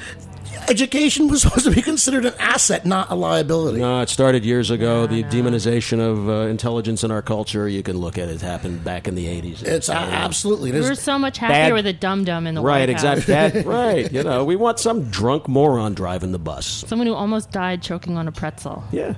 education 0.69 1.27
was 1.27 1.41
supposed 1.43 1.65
to 1.65 1.71
be 1.71 1.81
considered 1.81 2.25
an 2.25 2.33
asset, 2.39 2.85
not 2.85 3.11
a 3.11 3.15
liability. 3.15 3.79
No, 3.79 4.01
it 4.01 4.09
started 4.09 4.43
years 4.45 4.69
ago. 4.71 5.07
The 5.07 5.23
demonization 5.23 5.99
of 5.99 6.29
uh, 6.29 6.33
intelligence 6.49 7.03
in 7.03 7.11
our 7.11 7.21
culture, 7.21 7.67
you 7.67 7.83
can 7.83 7.97
look 7.97 8.17
at 8.17 8.29
it, 8.29 8.41
happened 8.41 8.83
back 8.83 9.07
in 9.07 9.15
the 9.15 9.25
80s. 9.25 9.63
It's 9.63 9.89
a- 9.89 9.93
absolutely. 9.93 10.69
It 10.71 10.75
we 10.75 10.81
were 10.81 10.91
is, 10.91 10.99
so 11.01 11.17
much 11.19 11.37
happier 11.37 11.55
Bad- 11.69 11.73
with 11.73 11.87
a 11.87 11.93
dum 11.93 12.23
dum 12.23 12.47
in 12.47 12.55
the 12.55 12.61
right, 12.61 12.89
White 12.89 12.97
House. 12.97 13.17
exactly. 13.19 13.25
That, 13.35 13.65
right. 13.65 14.11
You 14.11 14.23
know, 14.23 14.45
we 14.45 14.55
want 14.55 14.79
some 14.79 15.09
drunk 15.09 15.47
moron 15.47 15.93
driving 15.93 16.31
the 16.31 16.39
bus. 16.39 16.65
Someone 16.87 17.07
who 17.07 17.13
almost 17.13 17.51
died 17.51 17.81
choking 17.81 18.17
on 18.17 18.27
a 18.27 18.31
pretzel. 18.31 18.83
Yeah. 18.91 19.15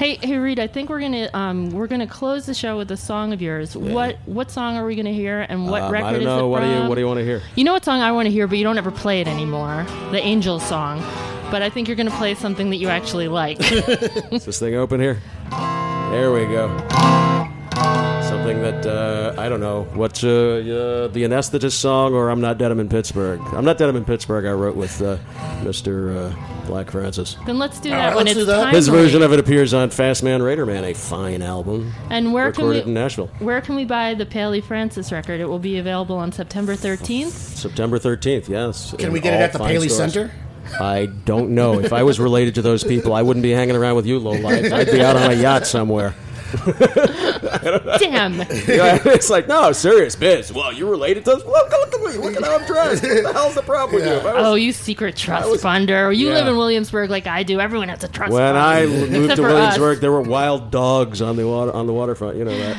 Hey, 0.00 0.14
hey, 0.22 0.38
Reid. 0.38 0.58
I 0.58 0.66
think 0.66 0.88
we're 0.88 1.02
gonna 1.02 1.28
um, 1.34 1.72
we're 1.72 1.86
gonna 1.86 2.06
close 2.06 2.46
the 2.46 2.54
show 2.54 2.78
with 2.78 2.90
a 2.90 2.96
song 2.96 3.34
of 3.34 3.42
yours. 3.42 3.76
What 3.76 4.16
what 4.24 4.50
song 4.50 4.78
are 4.78 4.86
we 4.86 4.96
gonna 4.96 5.12
hear, 5.12 5.44
and 5.46 5.68
what 5.70 5.82
Um, 5.82 5.92
record 5.92 6.06
I 6.06 6.12
don't 6.12 6.20
is 6.22 6.24
know. 6.24 6.46
it 6.46 6.48
What 6.48 6.60
do 6.60 6.68
you 6.68 6.76
from? 6.76 6.88
What 6.88 6.94
do 6.94 7.02
you 7.02 7.06
want 7.06 7.18
to 7.18 7.24
hear? 7.26 7.42
You 7.54 7.64
know 7.64 7.74
what 7.74 7.84
song 7.84 8.00
I 8.00 8.10
want 8.10 8.24
to 8.24 8.32
hear, 8.32 8.46
but 8.46 8.56
you 8.56 8.64
don't 8.64 8.78
ever 8.78 8.90
play 8.90 9.20
it 9.20 9.28
anymore. 9.28 9.84
The 10.10 10.18
Angels 10.22 10.66
song. 10.66 11.00
But 11.50 11.60
I 11.60 11.68
think 11.68 11.86
you're 11.86 11.98
gonna 11.98 12.10
play 12.12 12.34
something 12.34 12.70
that 12.70 12.76
you 12.76 12.88
actually 12.88 13.28
like. 13.28 13.58
Is 14.32 14.46
this 14.46 14.58
thing 14.58 14.74
open 14.74 15.00
here? 15.02 15.18
There 15.50 16.32
we 16.32 16.46
go. 16.46 17.19
Something 18.70 18.90
that 18.90 19.36
uh, 19.36 19.40
I 19.40 19.48
don't 19.48 19.60
know. 19.60 19.84
What's 19.94 20.22
uh, 20.24 20.28
uh, 20.28 21.08
the 21.08 21.24
anesthetist 21.24 21.72
song, 21.72 22.14
or 22.14 22.30
I'm 22.30 22.40
not 22.40 22.58
dead. 22.58 22.70
I'm 22.70 22.80
in 22.80 22.88
Pittsburgh. 22.88 23.40
I'm 23.52 23.64
not 23.64 23.78
dead. 23.78 23.88
I'm 23.88 23.96
in 23.96 24.04
Pittsburgh. 24.04 24.44
I 24.44 24.52
wrote 24.52 24.76
with 24.76 25.00
uh, 25.02 25.18
Mr. 25.62 26.32
Uh, 26.32 26.66
Black 26.66 26.90
Francis. 26.90 27.36
then 27.46 27.58
let's 27.58 27.80
do 27.80 27.90
that 27.90 28.08
right, 28.08 28.16
when 28.16 28.26
let's 28.26 28.38
it's 28.38 28.46
do 28.46 28.46
that. 28.46 28.74
His 28.74 28.88
version 28.88 29.22
of 29.22 29.32
it 29.32 29.38
appears 29.38 29.74
on 29.74 29.90
Fast 29.90 30.22
Man 30.22 30.42
Raider 30.42 30.66
Man, 30.66 30.84
a 30.84 30.94
fine 30.94 31.42
album 31.42 31.92
And 32.10 32.32
where 32.32 32.52
can 32.52 32.68
we 32.68 32.80
in 32.82 32.94
Nashville, 32.94 33.28
where 33.38 33.60
can 33.60 33.74
we 33.74 33.84
buy 33.84 34.14
the 34.14 34.26
Paley 34.26 34.60
Francis 34.60 35.10
record? 35.10 35.40
It 35.40 35.46
will 35.46 35.58
be 35.58 35.78
available 35.78 36.16
on 36.16 36.30
September 36.32 36.74
13th. 36.74 37.30
September 37.30 37.98
13th. 37.98 38.48
Yes. 38.48 38.94
can 38.96 39.12
we 39.12 39.20
get 39.20 39.34
it 39.34 39.40
at 39.40 39.52
the 39.52 39.58
Paley 39.58 39.88
stores. 39.88 40.12
Center? 40.12 40.32
I 40.78 41.06
don't 41.06 41.56
know. 41.56 41.80
If 41.80 41.92
I 41.92 42.04
was 42.04 42.20
related 42.20 42.54
to 42.56 42.62
those 42.62 42.84
people, 42.84 43.12
I 43.12 43.22
wouldn't 43.22 43.42
be 43.42 43.50
hanging 43.50 43.74
around 43.74 43.96
with 43.96 44.06
you, 44.06 44.20
low 44.20 44.32
life. 44.32 44.72
I'd 44.72 44.86
be 44.86 45.02
out 45.02 45.16
on 45.16 45.32
a 45.32 45.34
yacht 45.34 45.66
somewhere. 45.66 46.14
Damn. 47.98 48.34
Yeah, 48.34 48.98
it's 49.06 49.30
like, 49.30 49.48
no, 49.48 49.72
serious 49.72 50.16
bitch. 50.16 50.52
Well, 50.52 50.72
you're 50.72 50.90
related 50.90 51.24
to 51.26 51.32
us. 51.32 51.44
Look, 51.44 51.70
look 51.70 51.94
at 51.94 52.00
me. 52.00 52.18
Look 52.22 52.36
at 52.36 52.44
how 52.44 52.58
I'm 52.58 52.66
dressed. 52.66 53.02
What 53.02 53.22
the 53.24 53.32
hell's 53.32 53.54
the 53.54 53.62
problem 53.62 53.96
with 54.00 54.06
you? 54.08 54.14
Was- 54.24 54.34
Oh, 54.40 54.54
you 54.54 54.72
secret 54.72 55.16
trust 55.16 55.48
funder. 55.62 56.16
You 56.16 56.28
Yeah. 56.28 56.34
live 56.34 56.48
in 56.48 56.56
Williamsburg 56.56 57.10
like 57.10 57.26
I 57.26 57.42
do. 57.42 57.60
Everyone 57.60 57.88
has 57.88 58.02
a 58.04 58.08
trust 58.08 58.32
when 58.32 58.54
fund. 58.54 58.58
I 58.58 58.86
moved 58.86 59.12
Except 59.14 59.36
to 59.36 59.42
for 59.42 59.48
us. 59.48 59.52
Williamsburg, 59.54 60.00
there 60.00 60.12
were 60.12 60.22
wild 60.22 60.70
dogs 60.70 61.20
on 61.22 61.36
the 61.36 61.46
water 61.46 61.72
on 61.72 61.86
the 61.86 61.92
waterfront. 61.92 62.36
You 62.36 62.44
know 62.44 62.56
that. 62.56 62.76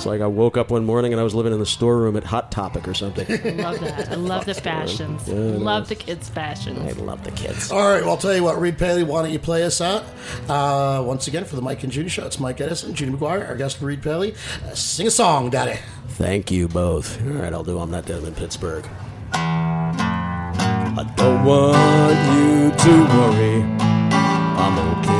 It's 0.00 0.06
like 0.06 0.22
I 0.22 0.26
woke 0.28 0.56
up 0.56 0.70
one 0.70 0.86
morning 0.86 1.12
and 1.12 1.20
I 1.20 1.24
was 1.24 1.34
living 1.34 1.52
in 1.52 1.58
the 1.58 1.66
storeroom 1.66 2.16
at 2.16 2.24
Hot 2.24 2.50
Topic 2.50 2.88
or 2.88 2.94
something. 2.94 3.26
I 3.30 3.50
love 3.50 3.80
that. 3.80 4.08
I 4.10 4.14
love 4.14 4.46
the 4.46 4.54
fashions. 4.54 5.28
Yeah, 5.28 5.34
love 5.34 5.90
the 5.90 5.94
kids' 5.94 6.26
fashions. 6.26 6.78
I 6.78 6.92
love 7.02 7.22
the 7.22 7.32
kids. 7.32 7.70
All 7.70 7.86
right, 7.86 8.00
well, 8.00 8.12
I'll 8.12 8.16
tell 8.16 8.34
you 8.34 8.42
what, 8.42 8.58
Reid 8.58 8.78
Paley, 8.78 9.02
why 9.02 9.20
don't 9.20 9.30
you 9.30 9.38
play 9.38 9.62
us 9.62 9.82
out? 9.82 10.06
Uh, 10.48 11.02
once 11.04 11.28
again, 11.28 11.44
for 11.44 11.54
the 11.54 11.60
Mike 11.60 11.82
and 11.82 11.92
Judy 11.92 12.08
show, 12.08 12.24
it's 12.24 12.40
Mike 12.40 12.62
Edison, 12.62 12.94
Judy 12.94 13.12
McGuire, 13.12 13.46
our 13.46 13.56
guest, 13.56 13.82
Reid 13.82 14.02
Paley. 14.02 14.34
Uh, 14.64 14.74
sing 14.74 15.06
a 15.06 15.10
song, 15.10 15.50
Daddy. 15.50 15.78
Thank 16.08 16.50
you 16.50 16.66
both. 16.66 17.22
All 17.26 17.34
right, 17.34 17.52
I'll 17.52 17.62
do. 17.62 17.78
I'm 17.78 17.90
not 17.90 18.06
dead 18.06 18.24
in 18.24 18.34
Pittsburgh. 18.34 18.88
I 19.34 21.12
don't 21.14 21.44
want 21.44 22.16
you 22.38 22.70
to 22.70 23.04
worry. 23.04 23.62
I'm 23.82 24.98
okay. 25.00 25.19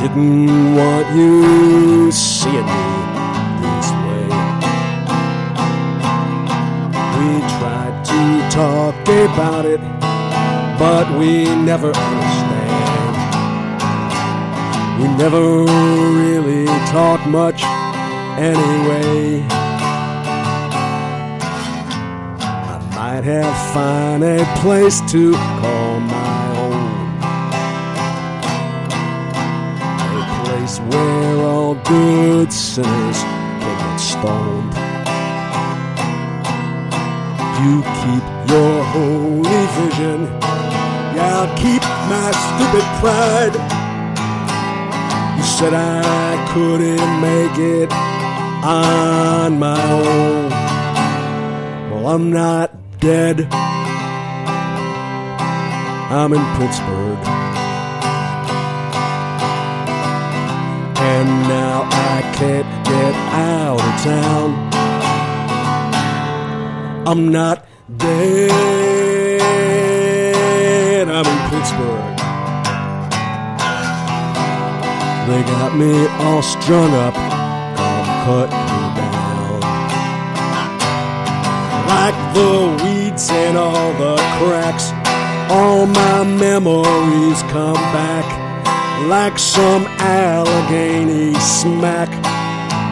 Didn't 0.00 0.76
want 0.76 1.14
you 1.14 2.10
seeing 2.10 2.54
me 2.54 2.86
this 3.60 3.88
way. 4.04 4.24
We 7.16 7.28
tried 7.58 8.02
to 8.06 8.20
talk 8.50 8.96
about 9.28 9.66
it, 9.66 9.80
but 10.78 11.06
we 11.18 11.44
never 11.44 11.88
understand. 11.88 13.14
We 15.00 15.08
never 15.18 15.64
really 15.64 16.64
talked 16.88 17.26
much 17.26 17.62
anyway. 18.40 19.46
I 22.72 22.78
might 22.94 23.24
have 23.24 23.74
found 23.74 24.24
a 24.24 24.46
place 24.62 25.02
to 25.12 25.32
call 25.32 26.00
my 26.00 26.39
place 30.70 30.94
where 30.94 31.36
all 31.46 31.74
good 31.74 32.52
sinners 32.52 33.22
can 33.22 33.78
get 33.78 33.96
stoned. 33.98 34.74
You 37.60 37.82
keep 38.00 38.24
your 38.50 38.84
holy 38.84 39.62
vision. 39.78 40.20
Yeah, 41.14 41.40
I'll 41.40 41.56
keep 41.56 41.82
my 42.12 42.30
stupid 42.46 42.86
pride. 43.00 43.54
You 45.36 45.44
said 45.44 45.74
I 45.74 46.48
couldn't 46.52 47.20
make 47.20 47.58
it 47.58 47.92
on 48.64 49.58
my 49.58 49.92
own. 49.92 50.50
Well, 51.90 52.06
I'm 52.14 52.30
not 52.30 52.70
dead. 53.00 53.46
I'm 56.12 56.32
in 56.32 56.44
Pittsburgh. 56.58 57.39
And 61.02 61.28
now 61.48 61.88
I 61.90 62.20
can't 62.36 62.68
get 62.84 63.14
out 63.32 63.80
of 63.80 64.02
town. 64.04 64.48
I'm 67.06 67.32
not 67.32 67.64
dead. 67.96 68.50
I'm 71.08 71.26
in 71.26 71.40
Pittsburgh. 71.50 72.06
They 75.28 75.42
got 75.42 75.70
me 75.76 76.06
all 76.24 76.42
strung 76.42 76.92
up. 77.06 77.14
Come 77.14 78.06
cut 78.26 78.50
me 78.50 78.80
down. 79.00 79.60
Like 81.92 82.18
the 82.34 82.52
weeds 82.84 83.30
and 83.30 83.56
all 83.56 83.92
the 83.94 84.16
cracks. 84.36 84.92
All 85.50 85.86
my 85.86 86.24
memories 86.24 87.42
come 87.44 87.80
back. 87.96 88.29
Like 89.08 89.38
some 89.38 89.86
Allegheny 89.98 91.34
smack 91.40 92.08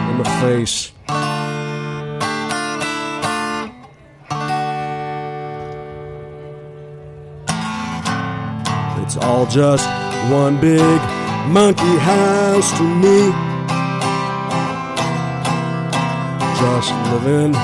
in 0.09 0.17
the 0.17 0.29
face. 0.41 0.91
It's 9.03 9.17
all 9.17 9.45
just 9.45 9.87
one 10.31 10.59
big 10.59 11.01
monkey 11.47 11.97
house 11.97 12.71
to 12.77 12.83
me. 12.83 13.31
Just 16.59 16.91
living 17.11 17.55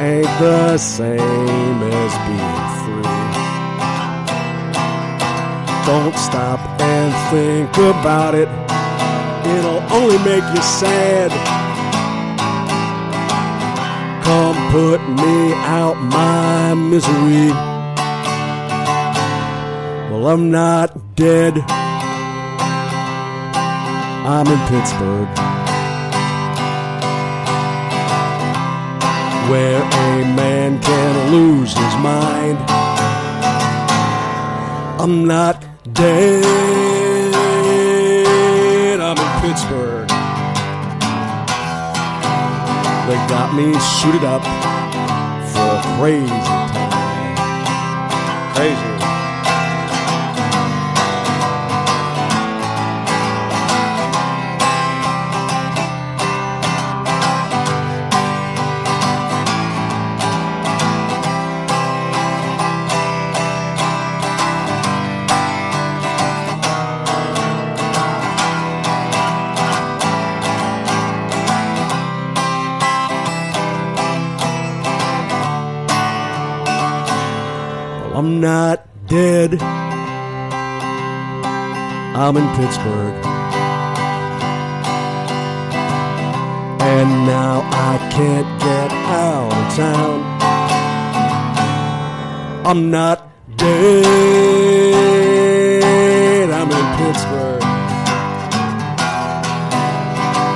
ain't 0.00 0.26
the 0.40 0.78
same 0.78 1.82
as 1.82 2.12
being 2.26 3.02
free. 3.02 3.23
Don't 5.86 6.16
stop 6.16 6.60
and 6.80 7.12
think 7.30 7.76
about 7.76 8.34
it, 8.34 8.48
it'll 9.54 9.82
only 9.92 10.16
make 10.24 10.42
you 10.54 10.62
sad. 10.62 11.30
Come 14.24 14.56
put 14.70 15.00
me 15.10 15.52
out 15.52 15.96
my 15.96 16.72
misery. 16.72 17.50
Well, 20.10 20.28
I'm 20.28 20.50
not 20.50 21.16
dead. 21.16 21.58
I'm 24.26 24.46
in 24.46 24.58
Pittsburgh. 24.68 25.28
Where 29.50 29.82
a 29.82 30.34
man 30.34 30.80
can 30.80 31.30
lose 31.30 31.74
his 31.74 31.94
mind. 31.96 32.58
I'm 34.98 35.26
not 35.26 35.63
Dead, 35.92 36.44
I'm 39.00 39.18
in 39.18 39.40
Pittsburgh. 39.42 40.08
They 43.06 43.16
got 43.28 43.54
me 43.54 43.78
suited 43.78 44.24
up 44.24 44.42
for 45.52 45.60
a 45.60 45.82
crazy 45.98 46.26
time. 46.26 46.72
Crazy. 48.54 48.93
I'm 82.24 82.36
in 82.38 82.48
Pittsburgh. 82.56 83.12
And 86.80 87.26
now 87.26 87.60
I 87.70 87.98
can't 88.10 88.48
get 88.60 88.90
out 89.12 89.52
of 89.52 89.74
town. 89.76 90.24
I'm 92.64 92.90
not 92.90 93.28
dead. 93.58 93.74
I'm 96.48 96.70
in 96.70 96.86
Pittsburgh. 96.96 97.60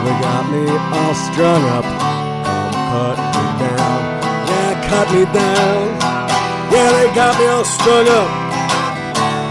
They 0.04 0.14
got 0.24 0.44
me 0.50 0.64
all 0.72 1.14
strung 1.28 1.64
up. 1.76 1.85
Come 2.48 2.72
cut 2.88 3.18
me 3.37 3.44
down. 3.61 4.00
Yeah, 4.48 4.72
cut 4.88 5.07
me 5.12 5.22
down. 5.37 5.85
Yeah, 6.72 6.88
they 6.96 7.09
got 7.14 7.37
me 7.38 7.44
all 7.48 7.66
strung 7.66 8.09
up. 8.09 8.31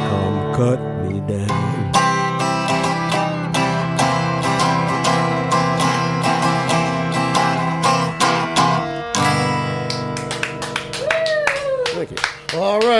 Come 0.09 0.37
cut 0.55 0.96